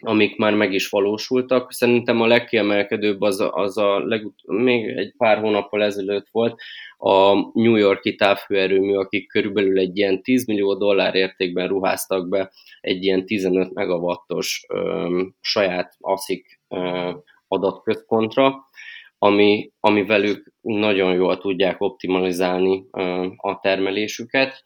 amik 0.00 0.36
már 0.36 0.54
meg 0.54 0.72
is 0.72 0.88
valósultak. 0.88 1.72
Szerintem 1.72 2.20
a 2.20 2.26
legkiemelkedőbb 2.26 3.20
az, 3.20 3.44
az 3.50 3.78
a 3.78 4.06
legut- 4.06 4.46
még 4.46 4.88
egy 4.96 5.14
pár 5.16 5.38
hónappal 5.38 5.82
ezelőtt 5.82 6.26
volt 6.30 6.60
a 6.96 7.34
New 7.60 7.76
Yorki 7.76 8.14
távhőerőmű, 8.14 8.94
akik 8.94 9.28
körülbelül 9.28 9.78
egy 9.78 9.96
ilyen 9.96 10.22
10 10.22 10.46
millió 10.46 10.74
dollár 10.74 11.14
értékben 11.14 11.68
ruháztak 11.68 12.28
be 12.28 12.52
egy 12.80 13.04
ilyen 13.04 13.26
15 13.26 13.72
megawattos 13.72 14.64
ö, 14.68 15.22
saját 15.40 15.96
ASIC 15.98 16.46
ö, 16.68 17.10
adatközpontra, 17.48 18.68
ami, 19.18 19.70
ami 19.80 20.04
velük 20.04 20.52
nagyon 20.60 21.14
jól 21.14 21.38
tudják 21.38 21.80
optimalizálni 21.80 22.84
a 23.36 23.58
termelésüket. 23.60 24.64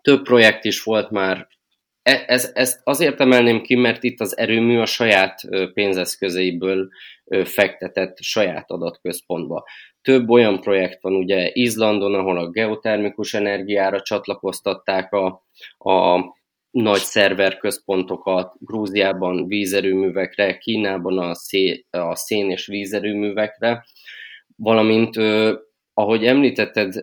Több 0.00 0.22
projekt 0.22 0.64
is 0.64 0.82
volt 0.82 1.10
már 1.10 1.48
E, 2.02 2.24
ez, 2.26 2.50
ezt 2.54 2.80
azért 2.84 3.20
emelném 3.20 3.62
ki, 3.62 3.74
mert 3.74 4.02
itt 4.02 4.20
az 4.20 4.38
erőmű 4.38 4.78
a 4.78 4.86
saját 4.86 5.40
pénzeszközeiből 5.74 6.88
fektetett 7.44 8.16
saját 8.20 8.70
adatközpontba. 8.70 9.64
Több 10.02 10.30
olyan 10.30 10.60
projekt 10.60 11.02
van 11.02 11.14
ugye 11.14 11.50
Izlandon, 11.52 12.14
ahol 12.14 12.38
a 12.38 12.50
geotermikus 12.50 13.34
energiára 13.34 14.00
csatlakoztatták 14.00 15.12
a, 15.12 15.44
a 15.78 16.20
nagy 16.72 17.00
szerverközpontokat, 17.00 18.54
Grúziában 18.58 19.46
vízerőművekre, 19.46 20.58
Kínában 20.58 21.18
a, 21.18 21.34
szé, 21.34 21.86
a 21.90 22.14
szén 22.16 22.50
és 22.50 22.66
vízerőművekre, 22.66 23.84
valamint, 24.56 25.16
ahogy 25.94 26.24
említetted, 26.26 26.94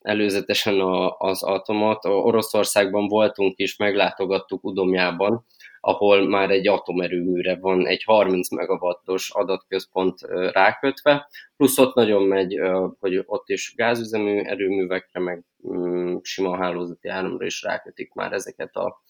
előzetesen 0.00 0.80
az 1.18 1.42
atomat. 1.42 2.04
Oroszországban 2.04 3.08
voltunk 3.08 3.58
is, 3.58 3.76
meglátogattuk 3.76 4.64
Udomjában, 4.64 5.46
ahol 5.80 6.28
már 6.28 6.50
egy 6.50 6.68
atomerőműre 6.68 7.56
van 7.56 7.86
egy 7.86 8.02
30 8.02 8.50
megawattos 8.50 9.30
adatközpont 9.30 10.20
rákötve, 10.52 11.28
plusz 11.56 11.78
ott 11.78 11.94
nagyon 11.94 12.22
megy, 12.22 12.60
hogy 12.98 13.22
ott 13.26 13.48
is 13.48 13.72
gázüzemű 13.76 14.40
erőművekre, 14.40 15.20
meg 15.20 15.44
mm, 15.68 16.16
sima 16.22 16.56
hálózati 16.56 17.08
áramra 17.08 17.46
is 17.46 17.62
rákötik 17.62 18.12
már 18.12 18.32
ezeket 18.32 18.76
a, 18.76 19.02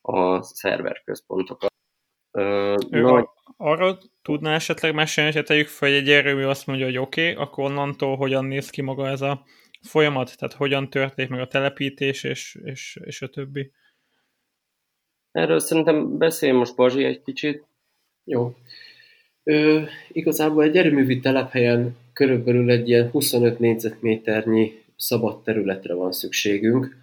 a 0.00 0.42
szerverközpontokat. 0.42 1.70
Nagy... 2.90 3.26
Arra 3.56 3.98
tudná 4.22 4.54
esetleg 4.54 4.94
mesélni, 4.94 5.32
hogy 5.32 5.44
tegyük 5.44 5.68
fel, 5.68 5.88
hogy 5.88 5.98
egy 5.98 6.10
erőmű 6.10 6.44
azt 6.44 6.66
mondja, 6.66 6.86
hogy 6.86 6.98
oké, 6.98 7.30
okay, 7.30 7.44
akkor 7.44 7.64
onnantól 7.64 8.16
hogyan 8.16 8.44
néz 8.44 8.70
ki 8.70 8.82
maga 8.82 9.08
ez 9.08 9.20
a 9.20 9.44
folyamat? 9.80 10.38
Tehát 10.38 10.54
hogyan 10.54 10.90
történik 10.90 11.30
meg 11.30 11.40
a 11.40 11.46
telepítés, 11.46 12.24
és, 12.24 12.58
és, 12.64 12.98
és 13.04 13.22
a 13.22 13.28
többi? 13.28 13.72
Erről 15.32 15.58
szerintem 15.58 16.18
beszélj 16.18 16.52
most 16.52 16.76
Bazsi 16.76 17.04
egy 17.04 17.22
kicsit. 17.22 17.64
Jó. 18.24 18.54
Ö, 19.42 19.82
igazából 20.12 20.62
egy 20.62 20.76
erőművi 20.76 21.20
telephelyen 21.20 21.96
körülbelül 22.12 22.70
egy 22.70 22.88
ilyen 22.88 23.10
25 23.10 23.58
négyzetméternyi 23.58 24.82
szabad 24.96 25.42
területre 25.42 25.94
van 25.94 26.12
szükségünk, 26.12 26.96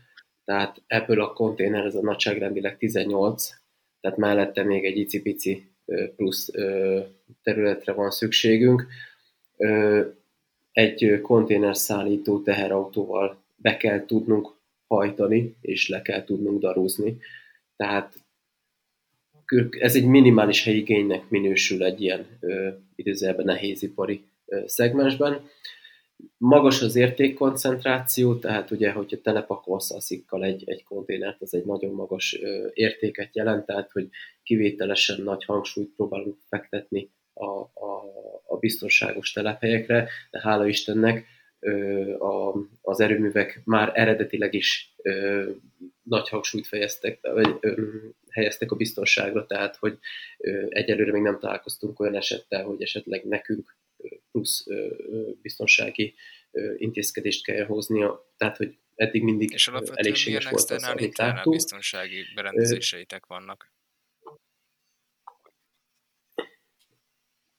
tehát 0.46 0.82
ebből 0.88 1.22
a 1.22 1.34
konténer 1.34 1.86
ez 1.86 1.96
a 1.96 2.02
nagyságrendileg 2.02 2.78
18, 2.78 3.50
tehát 4.02 4.18
mellette 4.18 4.64
még 4.64 4.86
egy 4.86 4.98
icipici 4.98 5.72
plusz 6.16 6.50
területre 7.44 7.94
van 7.94 8.12
szükségünk 8.12 8.88
egy 10.72 11.20
konténerszállító 11.22 12.42
teherautóval 12.42 13.44
be 13.56 13.78
kell 13.78 14.06
tudnunk 14.06 14.54
hajtani, 14.88 15.56
és 15.62 15.90
le 15.90 16.02
kell 16.02 16.24
tudnunk 16.24 16.60
daruzni. 16.60 17.18
Tehát 17.80 18.14
ez 19.80 19.96
egy 19.96 20.06
minimális 20.06 20.64
helyigénynek 20.64 21.30
minősül 21.30 21.84
egy 21.84 22.02
ilyen 22.02 22.40
időzőben 22.96 23.46
nehézipari 23.46 24.24
ö, 24.46 24.62
szegmensben. 24.66 25.50
Magas 26.38 26.82
az 26.82 26.96
értékkoncentráció, 26.96 28.36
tehát 28.36 28.72
ugye, 28.72 28.92
hogyha 28.92 29.22
telepakolsz 29.22 29.92
aszikkal 29.92 30.44
egy, 30.44 30.64
egy 30.66 30.84
konténert, 30.84 31.42
az 31.42 31.54
egy 31.54 31.66
nagyon 31.66 31.94
magas 31.94 32.40
ö, 32.42 32.68
értéket 32.74 33.36
jelent, 33.36 33.66
tehát 33.66 33.92
hogy 33.92 34.10
kivételesen 34.44 35.22
nagy 35.22 35.46
hangsúlyt 35.46 35.96
próbálunk 35.96 36.38
fektetni 36.50 37.12
a, 37.34 37.46
a, 37.46 38.04
a 38.46 38.58
biztonságos 38.58 39.32
telephelyekre, 39.32 40.10
de 40.32 40.40
hála 40.42 40.68
Istennek 40.68 41.26
a, 42.18 42.56
az 42.82 43.00
erőművek 43.00 43.62
már 43.66 43.92
eredetileg 43.94 44.54
is 44.54 44.96
ö, 45.02 45.50
nagy 46.04 46.30
hangsúlyt 46.30 46.68
fejeztek, 46.68 47.20
vagy, 47.22 47.58
ö, 47.60 47.98
helyeztek 48.30 48.72
a 48.72 48.76
biztonságra, 48.76 49.46
tehát 49.46 49.76
hogy 49.76 49.98
ö, 50.38 50.66
egyelőre 50.70 51.12
még 51.12 51.22
nem 51.22 51.40
találkoztunk 51.40 52.00
olyan 52.00 52.16
esettel, 52.16 52.64
hogy 52.64 52.82
esetleg 52.82 53.24
nekünk 53.24 53.78
plusz 54.32 54.68
ö, 54.68 54.88
biztonsági 55.42 56.14
ö, 56.52 56.74
intézkedést 56.78 57.44
kell 57.44 57.66
hoznia, 57.66 58.34
tehát 58.38 58.58
hogy 58.58 58.78
eddig 58.96 59.24
mindig 59.24 59.52
És 59.52 59.68
elégséges 59.94 60.50
volt 60.50 60.70
az, 60.70 60.84
amit 60.84 61.18
láttunk. 61.18 61.56
biztonsági 61.56 62.24
berendezéseitek 62.36 63.26
vannak? 63.26 63.72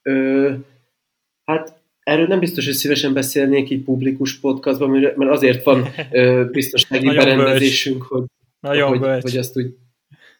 Ö, 0.03 0.55
hát 1.45 1.80
erről 2.03 2.27
nem 2.27 2.39
biztos, 2.39 2.65
hogy 2.65 2.75
szívesen 2.75 3.13
beszélnék 3.13 3.71
így 3.71 3.85
publikus 3.85 4.39
podcastban, 4.39 4.91
mert 4.91 5.31
azért 5.31 5.65
van 5.65 5.89
ö, 6.11 6.45
biztonsági 6.51 7.07
berendezésünk, 7.07 8.03
hogy, 8.03 8.25
Nagyon 8.61 8.99
hogy, 8.99 9.23
hogy 9.23 9.37
azt 9.37 9.57
úgy 9.57 9.75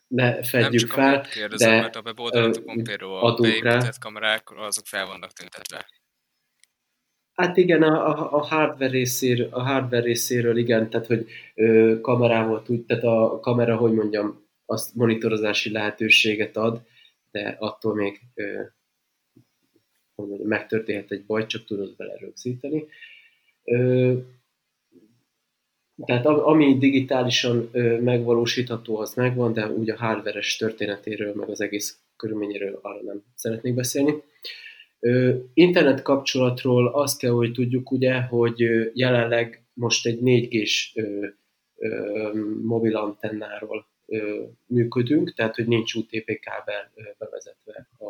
ne 0.07 0.43
fedjük 0.43 0.97
nem 0.97 0.97
fel. 0.97 1.21
Kérdezem, 1.21 1.71
de 1.71 1.81
mert 1.81 1.97
a 1.97 2.01
weboldalatokon 2.05 2.85
például 2.85 3.17
a 3.17 3.35
beépített 3.35 3.99
kamerák, 3.99 4.51
azok 4.57 4.87
fel 4.87 5.07
vannak 5.07 5.33
tüntetve. 5.33 5.87
Hát 7.33 7.57
igen, 7.57 7.83
a, 7.83 8.09
a, 8.09 8.33
a, 8.33 8.47
hardware 8.47 8.91
részéről, 8.91 9.49
a 9.51 9.63
hardware 9.63 10.03
részéről 10.03 10.57
igen, 10.57 10.91
tehát 10.91 11.07
hogy 11.07 11.27
ö, 11.55 11.97
kamerával 12.01 12.63
tud, 12.63 12.87
tehát 12.87 13.05
a 13.05 13.41
kamera, 13.41 13.77
hogy 13.77 13.93
mondjam, 13.93 14.47
azt 14.67 14.95
monitorozási 14.95 15.71
lehetőséget 15.71 16.57
ad, 16.57 16.83
de 17.31 17.57
attól 17.59 17.95
még 17.95 18.21
ö, 18.35 18.63
hogy 20.29 20.41
megtörténhet 20.41 21.11
egy 21.11 21.25
baj, 21.25 21.47
csak 21.47 21.65
tudod 21.65 21.97
vele 21.97 22.17
rögzíteni. 22.17 22.85
Tehát 26.05 26.27
ami 26.27 26.79
digitálisan 26.79 27.71
megvalósítható, 28.01 28.97
az 28.97 29.15
megvan, 29.15 29.53
de 29.53 29.71
úgy 29.71 29.91
a 29.91 29.97
hardveres 29.97 30.57
történetéről, 30.57 31.35
meg 31.35 31.49
az 31.49 31.61
egész 31.61 31.99
körülményéről 32.17 32.79
arra 32.83 33.03
nem 33.03 33.23
szeretnék 33.35 33.75
beszélni. 33.75 34.23
Internet 35.55 36.03
kapcsolatról 36.03 36.89
azt 36.89 37.19
kell, 37.19 37.31
hogy 37.31 37.53
tudjuk 37.53 37.91
ugye, 37.91 38.21
hogy 38.21 38.91
jelenleg 38.95 39.65
most 39.73 40.07
egy 40.07 40.19
4G-s 40.23 40.95
mobil 42.63 42.97
antennáról 42.97 43.87
működünk, 44.67 45.35
tehát 45.35 45.55
hogy 45.55 45.67
nincs 45.67 45.95
UTP 45.95 46.41
kábel 46.41 46.91
bevezetve 47.19 47.89
a, 47.99 48.07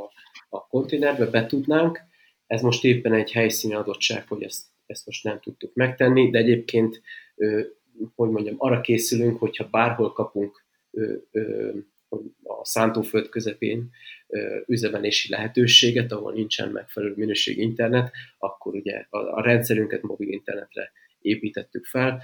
a 0.51 0.67
konténerbe, 0.67 1.27
be 1.27 1.47
tudnánk. 1.47 2.01
Ez 2.47 2.63
most 2.63 2.85
éppen 2.85 3.13
egy 3.13 3.33
helyszíni 3.33 3.75
adottság, 3.75 4.29
hogy 4.29 4.43
ezt, 4.43 4.65
ezt 4.87 5.07
most 5.07 5.25
nem 5.25 5.41
tudtuk 5.41 5.75
megtenni, 5.75 6.31
de 6.31 6.39
egyébként, 6.39 7.03
hogy 8.15 8.31
mondjam, 8.31 8.55
arra 8.59 8.81
készülünk, 8.81 9.39
hogyha 9.39 9.69
bárhol 9.71 10.13
kapunk 10.13 10.65
a 12.43 12.65
szántóföld 12.65 13.29
közepén 13.29 13.91
üzemelési 14.67 15.31
lehetőséget, 15.31 16.13
ahol 16.13 16.33
nincsen 16.33 16.69
megfelelő 16.69 17.15
minőség 17.17 17.59
internet, 17.59 18.11
akkor 18.39 18.75
ugye 18.75 19.07
a, 19.11 19.43
rendszerünket 19.43 20.03
mobil 20.03 20.29
internetre 20.29 20.93
építettük 21.21 21.85
fel, 21.85 22.23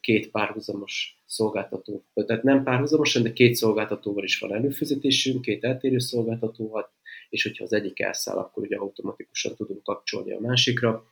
két 0.00 0.30
párhuzamos 0.30 1.22
szolgáltató, 1.26 2.04
tehát 2.14 2.42
nem 2.42 2.62
párhuzamosan, 2.62 3.22
de 3.22 3.32
két 3.32 3.54
szolgáltatóval 3.54 4.24
is 4.24 4.38
van 4.38 4.54
előfizetésünk, 4.54 5.40
két 5.42 5.64
eltérő 5.64 5.98
szolgáltatóval, 5.98 6.92
és 7.28 7.42
hogyha 7.42 7.64
az 7.64 7.72
egyik 7.72 8.00
elszáll, 8.00 8.36
akkor 8.36 8.62
ugye 8.62 8.76
automatikusan 8.76 9.54
tudunk 9.54 9.82
kapcsolni 9.82 10.32
a 10.32 10.40
másikra. 10.40 11.04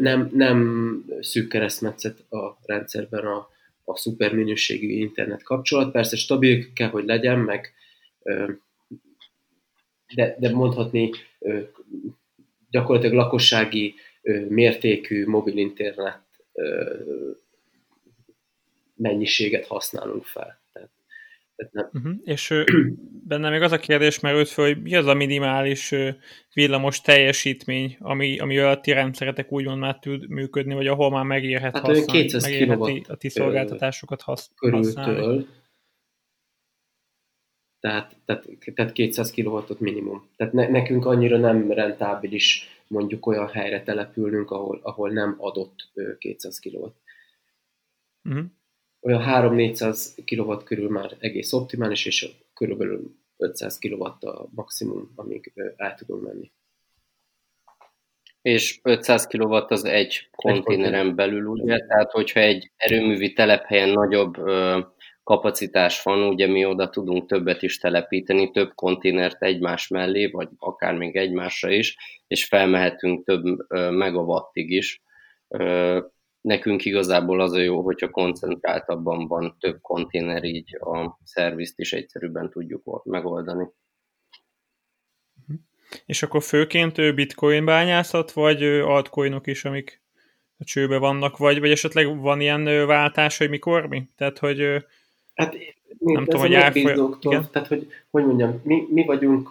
Nem, 0.00 0.30
nem 0.32 1.04
szűk 1.20 1.48
keresztmetszet 1.48 2.32
a 2.32 2.58
rendszerben 2.62 3.24
a, 3.24 3.48
a 3.84 3.96
szuper 3.96 4.34
minőségű 4.34 4.88
internet 4.88 5.42
kapcsolat. 5.42 5.92
Persze 5.92 6.16
stabil 6.16 6.72
kell, 6.72 6.88
hogy 6.88 7.04
legyen, 7.04 7.38
meg 7.38 7.74
de, 10.14 10.36
de 10.38 10.50
mondhatni 10.50 11.10
gyakorlatilag 12.70 13.16
lakossági 13.16 13.94
mértékű 14.48 15.26
mobil 15.26 15.56
internet 15.56 16.24
mennyiséget 18.94 19.66
használunk 19.66 20.24
fel. 20.24 20.60
Uh-huh. 21.92 22.12
És 22.24 22.54
benne 23.28 23.50
még 23.50 23.62
az 23.62 23.72
a 23.72 23.78
kérdés 23.78 24.20
merült 24.20 24.48
föl, 24.48 24.66
hogy 24.66 24.82
mi 24.82 24.96
az 24.96 25.06
a 25.06 25.14
minimális 25.14 25.94
villamos 26.52 27.00
teljesítmény, 27.00 27.96
ami, 28.00 28.38
ami 28.38 28.58
a 28.58 28.80
ti 28.80 28.92
rendszeretek 28.92 29.52
úgymond 29.52 29.78
már 29.78 29.98
tud 29.98 30.28
működni, 30.28 30.74
vagy 30.74 30.86
ahol 30.86 31.10
már 31.10 31.24
megérhet 31.24 31.74
hát 31.74 31.86
használni, 31.86 32.22
200 32.22 32.42
megérheti 32.42 33.04
a 33.08 33.16
ti 33.16 33.28
szolgáltatásokat 33.28 34.22
hasz, 34.22 34.50
használni. 34.56 35.46
Tehát, 37.80 38.16
tehát, 38.24 38.44
tehát 38.74 38.92
200 38.92 39.30
kw 39.30 39.58
minimum. 39.78 40.28
Tehát 40.36 40.52
ne, 40.52 40.68
nekünk 40.68 41.06
annyira 41.06 41.38
nem 41.38 41.70
rentábilis 41.70 42.68
mondjuk 42.88 43.26
olyan 43.26 43.48
helyre 43.48 43.82
települnünk, 43.82 44.50
ahol, 44.50 44.80
ahol 44.82 45.10
nem 45.10 45.34
adott 45.38 45.90
200 46.18 46.58
kW. 46.58 46.86
Uh-huh. 48.24 48.44
Olyan 49.00 49.22
3-400 49.26 50.08
kW 50.24 50.64
körül 50.64 50.90
már 50.90 51.16
egész 51.18 51.52
optimális, 51.52 52.06
és 52.06 52.28
körülbelül 52.54 53.14
500 53.36 53.78
kW 53.78 54.02
a 54.04 54.48
maximum, 54.54 55.12
amíg 55.14 55.52
el 55.76 55.94
tudunk 55.94 56.22
menni. 56.22 56.50
És 58.42 58.78
500 58.82 59.26
kW 59.26 59.54
az 59.68 59.84
egy 59.84 60.28
konténeren 60.36 61.14
belül, 61.14 61.46
ugye? 61.46 61.78
Tehát, 61.86 62.10
hogyha 62.10 62.40
egy 62.40 62.70
erőművi 62.76 63.32
telephelyen 63.32 63.88
nagyobb 63.88 64.38
ö, 64.38 64.80
kapacitás 65.22 66.02
van, 66.02 66.22
ugye 66.22 66.46
mi 66.46 66.64
oda 66.64 66.88
tudunk 66.88 67.26
többet 67.26 67.62
is 67.62 67.78
telepíteni, 67.78 68.50
több 68.50 68.74
konténert 68.74 69.42
egymás 69.42 69.88
mellé, 69.88 70.26
vagy 70.26 70.48
akár 70.58 70.94
még 70.94 71.16
egymásra 71.16 71.70
is, 71.70 71.96
és 72.26 72.44
felmehetünk 72.44 73.24
több 73.24 73.70
megawattig 73.90 74.70
is. 74.70 75.02
Nekünk 76.46 76.84
igazából 76.84 77.40
az 77.40 77.52
a 77.52 77.60
jó, 77.60 77.80
hogyha 77.80 78.10
koncentráltabban 78.10 79.26
van 79.26 79.56
több 79.60 79.80
konténer, 79.80 80.44
így 80.44 80.76
a 80.80 81.18
szervizt 81.24 81.78
is 81.78 81.92
egyszerűbben 81.92 82.50
tudjuk 82.50 83.04
megoldani. 83.04 83.66
És 86.06 86.22
akkor 86.22 86.42
főként 86.42 87.14
bitcoin 87.14 87.64
bányászat, 87.64 88.32
vagy 88.32 88.62
altcoinok 88.62 89.46
is, 89.46 89.64
amik 89.64 90.02
a 90.58 90.64
csőbe 90.64 90.98
vannak, 90.98 91.36
vagy, 91.36 91.60
vagy 91.60 91.70
esetleg 91.70 92.20
van 92.20 92.40
ilyen 92.40 92.86
váltás, 92.86 93.38
hogy 93.38 93.48
mikor 93.48 93.86
mi? 93.86 94.08
Tehát, 94.16 94.38
hogy 94.38 94.84
Hát 95.34 95.56
nem 95.98 96.24
tudom, 96.24 96.40
hogy 96.40 96.54
árfolyam... 96.54 97.18
Tehát, 97.50 97.68
hogy, 97.68 97.86
hogy 98.10 98.26
mondjam, 98.26 98.60
mi, 98.64 98.86
mi 98.90 99.04
vagyunk 99.04 99.50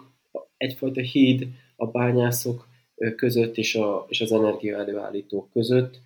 egyfajta 0.58 1.02
híd 1.02 1.48
a 1.76 1.86
bányászok 1.86 2.68
között 3.16 3.58
és, 3.58 3.76
a, 3.76 4.06
és 4.10 4.22
az 4.22 4.32
energia 4.32 4.78
előállítók 4.78 5.52
között. 5.52 6.00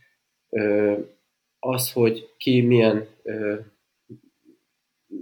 Az, 1.59 1.91
hogy 1.91 2.29
ki 2.37 2.61
milyen, 2.61 3.07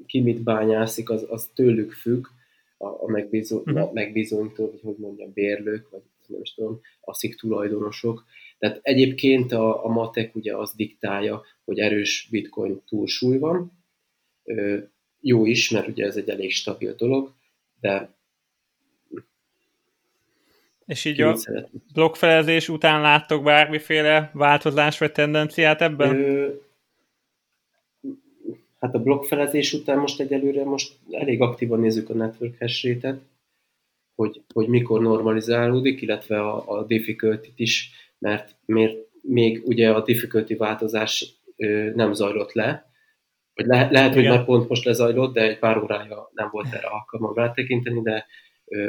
ki 0.06 0.22
mit 0.22 0.44
bányászik, 0.44 1.10
az, 1.10 1.26
az 1.30 1.50
tőlük 1.54 1.92
függ, 1.92 2.26
a, 2.78 2.86
a, 2.88 3.08
megbízó, 3.08 3.58
uh-huh. 3.58 3.82
a 3.82 3.92
megbízóinktól, 3.94 4.72
vagy 4.72 4.82
hogy 4.82 4.98
mondjam, 4.98 5.34
bérlők, 5.34 5.90
vagy 5.90 6.02
nem 6.28 6.42
is 6.42 6.54
tudom, 6.54 6.82
szik 7.06 7.36
tulajdonosok. 7.36 8.26
Tehát 8.58 8.80
egyébként 8.82 9.52
a, 9.52 9.86
a 9.86 9.88
matek 9.88 10.36
ugye 10.36 10.56
az 10.56 10.74
diktálja, 10.76 11.44
hogy 11.66 11.80
erős 11.80 12.28
bitcoin 12.32 12.82
túlsúly 12.88 13.38
van, 13.38 13.72
jó 15.22 15.46
is, 15.46 15.70
mert 15.70 15.88
ugye 15.88 16.06
ez 16.06 16.16
egy 16.16 16.30
elég 16.30 16.52
stabil 16.52 16.96
dolog, 16.96 17.34
de 17.80 18.17
és 20.88 21.06
így 21.06 21.22
a 21.22 21.36
blokkfelezés 21.94 22.70
után 22.70 23.02
láttok 23.02 23.44
bármiféle 23.44 24.30
változás 24.34 25.00
vagy 25.00 25.12
tendenciát 25.12 25.82
ebben? 25.82 26.16
Ö, 26.16 26.50
hát 28.80 28.96
a 28.96 29.00
blokkfelezés 29.00 29.74
után 29.74 29.98
most 29.98 30.20
egyelőre 30.20 30.64
most 30.64 30.94
elég 31.12 31.42
aktívan 31.42 31.80
nézzük 31.80 32.10
a 32.10 32.14
network 32.14 32.60
hash 32.60 32.86
rate 32.86 33.20
hogy, 34.16 34.42
hogy 34.54 34.68
mikor 34.68 35.02
normalizálódik, 35.02 36.02
illetve 36.02 36.40
a, 36.40 36.78
a 36.78 36.84
difficulty 36.84 37.50
is, 37.56 37.92
mert 38.20 38.56
miért, 38.66 39.08
még 39.22 39.62
ugye 39.66 39.92
a 39.92 40.04
difficulty 40.04 40.56
változás 40.56 41.36
ö, 41.56 41.92
nem 41.96 42.14
zajlott 42.14 42.54
le, 42.54 42.92
vagy 43.54 43.66
le, 43.66 43.88
lehet, 43.92 44.14
hogy 44.14 44.24
már 44.24 44.46
pont 44.46 44.70
most 44.70 44.86
lezajlott, 44.86 45.34
de 45.34 45.42
egy 45.42 45.60
pár 45.60 45.78
órája 45.78 46.30
nem 46.34 46.50
volt 46.52 46.74
erre 46.74 46.88
alkalmam 46.88 47.34
rátekinteni, 47.34 48.02
de 48.02 48.26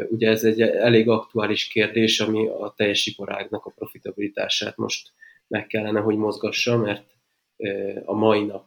ugye 0.09 0.29
ez 0.29 0.45
egy 0.45 0.61
elég 0.61 1.09
aktuális 1.09 1.69
kérdés, 1.69 2.21
ami 2.21 2.49
a 2.49 2.75
teljes 2.77 3.07
iparágnak 3.07 3.67
a 3.67 3.71
profitabilitását 3.71 4.77
most 4.77 5.13
meg 5.47 5.67
kellene, 5.67 6.01
hogy 6.01 6.17
mozgassa, 6.17 6.77
mert 6.77 7.15
a 8.05 8.15
mai 8.15 8.45
nap 8.45 8.67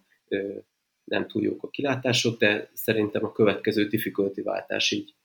nem 1.03 1.27
túl 1.27 1.43
jók 1.43 1.63
a 1.63 1.69
kilátások, 1.69 2.39
de 2.39 2.69
szerintem 2.73 3.25
a 3.25 3.31
következő 3.31 3.87
difficulty 3.87 4.41
váltás 4.41 4.91
így 4.91 5.15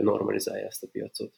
normalizálja 0.00 0.66
ezt 0.66 0.82
a 0.82 0.88
piacot. 0.92 1.34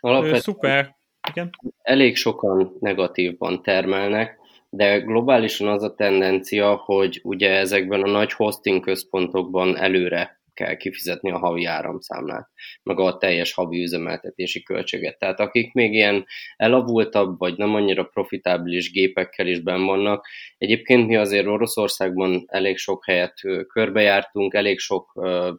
Alapvetően 0.00 0.40
Szuper. 0.40 0.96
Igen. 1.30 1.50
Elég 1.82 2.16
sokan 2.16 2.76
negatívban 2.80 3.62
termelnek, 3.62 4.37
de 4.70 4.98
globálisan 4.98 5.68
az 5.68 5.82
a 5.82 5.94
tendencia, 5.94 6.74
hogy 6.74 7.20
ugye 7.22 7.50
ezekben 7.50 8.02
a 8.02 8.10
nagy 8.10 8.32
hosting 8.32 8.80
központokban 8.80 9.76
előre 9.76 10.36
kell 10.58 10.76
kifizetni 10.76 11.30
a 11.30 11.38
havi 11.38 11.64
áramszámlát, 11.64 12.48
meg 12.82 13.00
a 13.00 13.16
teljes 13.16 13.52
havi 13.52 13.82
üzemeltetési 13.82 14.62
költséget. 14.62 15.18
Tehát 15.18 15.40
akik 15.40 15.72
még 15.72 15.92
ilyen 15.92 16.26
elavultabb, 16.56 17.38
vagy 17.38 17.56
nem 17.56 17.74
annyira 17.74 18.04
profitábilis 18.04 18.90
gépekkel 18.90 19.46
is 19.46 19.60
benn 19.60 19.84
vannak, 19.84 20.26
egyébként 20.58 21.06
mi 21.06 21.16
azért 21.16 21.46
Oroszországban 21.46 22.44
elég 22.46 22.76
sok 22.76 23.04
helyet 23.04 23.40
körbejártunk, 23.68 24.54
elég 24.54 24.78
sok 24.78 25.12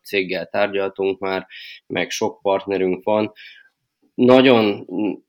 céggel 0.04 0.48
tárgyaltunk 0.48 1.19
már, 1.19 1.48
meg 1.88 2.10
sok 2.10 2.41
partnerünk 2.41 3.04
van, 3.04 3.32
nagyon 4.15 4.86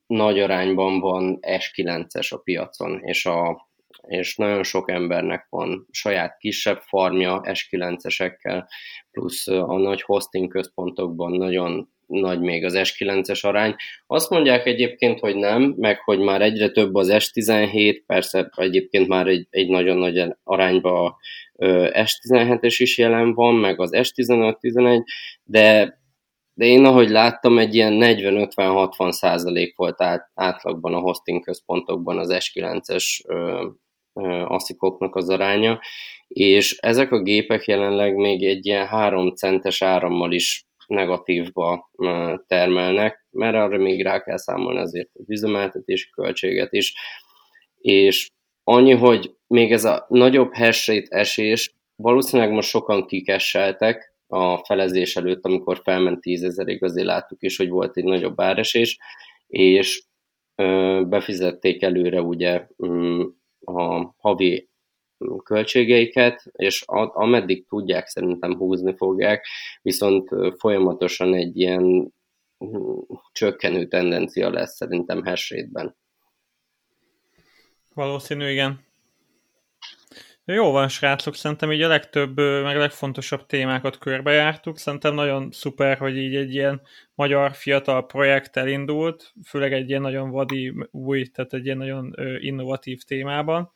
nagy 0.07 0.40
arányban 0.40 1.01
van 1.01 1.38
S9-es 1.40 2.29
a 2.33 2.37
piacon, 2.37 3.01
és 3.03 3.27
a 3.27 3.70
és 4.11 4.37
nagyon 4.37 4.62
sok 4.62 4.90
embernek 4.90 5.46
van 5.51 5.87
saját 5.90 6.37
kisebb 6.38 6.81
farmja 6.81 7.40
S9-esekkel, 7.44 8.64
plusz 9.11 9.46
a 9.46 9.77
nagy 9.79 10.03
hosting 10.03 10.51
központokban 10.51 11.33
nagyon 11.33 11.88
nagy 12.07 12.40
még 12.40 12.64
az 12.64 12.75
S9-es 12.77 13.44
arány. 13.44 13.75
Azt 14.07 14.31
mondják 14.31 14.66
egyébként, 14.66 15.18
hogy 15.18 15.37
nem, 15.37 15.75
meg 15.77 16.01
hogy 16.01 16.18
már 16.18 16.42
egyre 16.42 16.70
több 16.70 16.94
az 16.94 17.09
S17, 17.12 18.03
persze 18.07 18.51
egyébként 18.57 19.09
már 19.09 19.27
egy, 19.27 19.46
egy 19.51 19.68
nagyon 19.68 19.96
nagy 19.96 20.25
arányban 20.42 21.07
a 21.07 21.16
S17-es 21.92 22.75
is 22.79 22.99
jelen 22.99 23.35
van, 23.35 23.55
meg 23.55 23.81
az 23.81 23.90
S15-11, 23.92 25.03
de 25.44 25.99
de 26.55 26.66
én 26.66 26.85
ahogy 26.85 27.11
láttam, 27.11 27.59
egy 27.59 27.75
ilyen 27.75 27.99
40-50-60 28.01 29.11
százalék 29.11 29.77
volt 29.77 30.03
át, 30.03 30.31
átlagban 30.35 30.94
a 30.94 30.99
hosting 30.99 31.44
központokban 31.44 32.18
az 32.18 32.37
S9-es 32.38 33.05
aszikoknak 34.44 35.16
az 35.16 35.29
aránya, 35.29 35.81
és 36.29 36.77
ezek 36.79 37.12
a 37.12 37.23
gépek 37.23 37.64
jelenleg 37.64 38.14
még 38.14 38.44
egy 38.44 38.66
ilyen 38.66 38.87
3 38.87 39.35
centes 39.35 39.83
árammal 39.83 40.33
is 40.33 40.64
negatívba 40.87 41.90
termelnek, 42.46 43.27
mert 43.31 43.55
arra 43.55 43.79
még 43.79 44.03
rá 44.03 44.23
kell 44.23 44.37
számolni 44.37 44.79
azért 44.79 45.11
a 45.14 45.23
üzemeltetési 45.27 46.11
költséget 46.11 46.73
is, 46.73 46.94
és 47.81 48.31
annyi, 48.64 48.92
hogy 48.92 49.35
még 49.46 49.73
ez 49.73 49.85
a 49.85 50.07
nagyobb 50.09 50.55
hash 50.55 51.03
esés, 51.09 51.75
valószínűleg 51.96 52.53
most 52.53 52.68
sokan 52.68 53.07
kikesseltek 53.07 54.14
a 54.27 54.57
felezés 54.64 55.16
előtt, 55.16 55.44
amikor 55.44 55.81
felment 55.85 56.20
10 56.20 56.42
ezerig, 56.42 56.82
azért 56.82 57.07
láttuk 57.07 57.43
is, 57.43 57.57
hogy 57.57 57.68
volt 57.68 57.97
egy 57.97 58.05
nagyobb 58.05 58.41
áresés, 58.41 58.99
és 59.47 60.03
befizették 61.09 61.82
előre 61.82 62.22
ugye 62.22 62.66
mm, 62.87 63.22
a 63.61 64.15
havi 64.19 64.69
költségeiket, 65.45 66.43
és 66.53 66.83
ameddig 67.13 67.67
tudják, 67.67 68.07
szerintem 68.07 68.57
húzni 68.57 68.97
fogják, 68.97 69.47
viszont 69.83 70.29
folyamatosan 70.59 71.35
egy 71.35 71.57
ilyen 71.57 72.15
hm, 72.59 73.15
csökkenő 73.33 73.87
tendencia 73.87 74.51
lesz 74.51 74.75
szerintem 74.75 75.25
hash 75.25 75.55
Valószínű, 77.95 78.51
igen. 78.51 78.89
Jó 80.53 80.70
van, 80.70 80.88
srácok, 80.88 81.34
szerintem 81.34 81.72
így 81.72 81.82
a 81.82 81.88
legtöbb, 81.88 82.36
meg 82.36 82.76
a 82.76 82.78
legfontosabb 82.78 83.46
témákat 83.46 83.98
körbejártuk. 83.98 84.78
Szerintem 84.78 85.14
nagyon 85.14 85.51
szuper, 85.51 85.98
hogy 85.98 86.16
így 86.16 86.34
egy 86.36 86.55
ilyen 86.55 86.82
magyar 87.14 87.53
fiatal 87.55 88.07
projekt 88.07 88.57
elindult, 88.57 89.32
főleg 89.46 89.72
egy 89.72 89.88
ilyen 89.88 90.01
nagyon 90.01 90.30
vadi 90.30 90.74
új, 90.90 91.26
tehát 91.26 91.53
egy 91.53 91.64
ilyen 91.64 91.76
nagyon 91.76 92.14
innovatív 92.40 93.03
témában. 93.03 93.72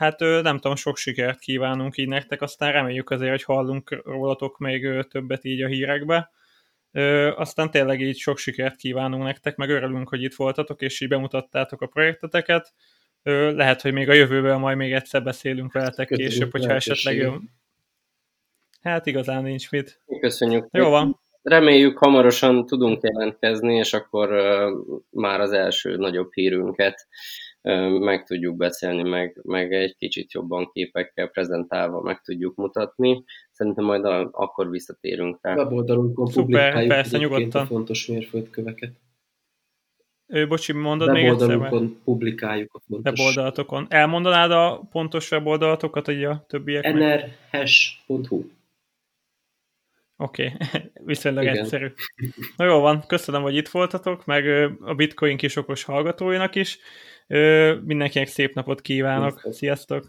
hát 0.00 0.20
nem 0.20 0.58
tudom, 0.58 0.76
sok 0.76 0.96
sikert 0.96 1.38
kívánunk 1.38 1.96
így 1.96 2.08
nektek, 2.08 2.42
aztán 2.42 2.72
reméljük 2.72 3.10
azért, 3.10 3.30
hogy 3.30 3.42
hallunk 3.42 4.02
rólatok 4.04 4.58
még 4.58 5.06
többet 5.08 5.44
így 5.44 5.62
a 5.62 5.66
hírekbe. 5.66 6.30
Aztán 7.36 7.70
tényleg 7.70 8.00
így 8.00 8.18
sok 8.18 8.38
sikert 8.38 8.76
kívánunk 8.76 9.22
nektek, 9.22 9.56
meg 9.56 9.70
örülünk, 9.70 10.08
hogy 10.08 10.22
itt 10.22 10.34
voltatok, 10.34 10.82
és 10.82 11.00
így 11.00 11.08
bemutattátok 11.08 11.80
a 11.80 11.86
projekteteket. 11.86 12.72
Lehet, 13.22 13.80
hogy 13.80 13.92
még 13.92 14.08
a 14.08 14.12
jövőben 14.12 14.60
majd 14.60 14.76
még 14.76 14.92
egyszer 14.92 15.22
beszélünk 15.22 15.72
veletek 15.72 16.06
Köszönjük 16.06 16.32
később, 16.32 16.50
hogyha 16.50 16.72
esetleg 16.72 17.16
jön. 17.16 17.50
Hát 18.82 19.06
igazán 19.06 19.42
nincs 19.42 19.70
mit. 19.70 20.00
Köszönjük. 20.20 20.66
Jó 20.70 20.88
van. 20.88 21.20
Reméljük 21.42 21.98
hamarosan 21.98 22.66
tudunk 22.66 23.02
jelentkezni, 23.02 23.76
és 23.76 23.92
akkor 23.92 24.30
már 25.10 25.40
az 25.40 25.52
első 25.52 25.96
nagyobb 25.96 26.32
hírünket 26.32 27.08
meg 28.00 28.24
tudjuk 28.24 28.56
beszélni, 28.56 29.08
meg, 29.08 29.40
meg 29.42 29.72
egy 29.72 29.96
kicsit 29.96 30.32
jobban 30.32 30.70
képekkel 30.72 31.26
prezentálva 31.26 32.00
meg 32.00 32.20
tudjuk 32.20 32.56
mutatni. 32.56 33.24
Szerintem 33.50 33.84
majd 33.84 34.04
a, 34.04 34.28
akkor 34.32 34.70
visszatérünk 34.70 35.38
rá. 35.42 35.54
Weboldalunkon 35.54 36.26
Szuper, 36.26 36.42
publikáljuk 36.42 36.88
persze, 36.88 37.18
nyugodtan. 37.18 37.62
a 37.62 37.66
fontos 37.66 38.06
mérföldköveket. 38.06 38.92
Ő, 40.30 40.46
bocsi, 40.46 40.72
mondod 40.72 41.10
még 41.10 41.24
egyszer? 41.24 41.48
Weboldalukon 41.48 42.00
publikáljuk 42.04 42.74
a 42.74 42.80
fontos... 42.88 43.18
Weboldalatokon. 43.18 43.86
Elmondanád 43.88 44.50
a 44.50 44.88
pontos 44.90 45.30
weboldalatokat, 45.30 46.06
hogy 46.06 46.24
a 46.24 46.44
többiek? 46.48 46.92
nrhash.hu 46.92 48.44
Oké, 50.16 50.52
okay. 50.54 50.80
viszonylag 51.04 51.42
Igen. 51.42 51.56
egyszerű. 51.56 51.92
Na 52.56 52.64
jó 52.64 52.80
van, 52.80 53.06
köszönöm, 53.06 53.42
hogy 53.42 53.56
itt 53.56 53.68
voltatok, 53.68 54.26
meg 54.26 54.74
a 54.80 54.94
Bitcoin 54.94 55.36
kis 55.36 55.56
okos 55.56 55.84
hallgatóinak 55.84 56.54
is. 56.54 56.78
Mindenkinek 57.84 58.28
szép 58.28 58.54
napot 58.54 58.80
kívánok. 58.80 59.38
Sziasztok! 59.40 59.54
Sziasztok. 59.54 60.08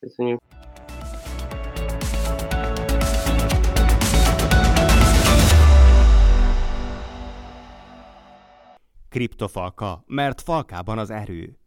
Köszönjük! 0.00 0.40
Kriptofalka, 9.14 10.04
mert 10.06 10.40
falkában 10.40 10.98
az 10.98 11.10
erő. 11.10 11.58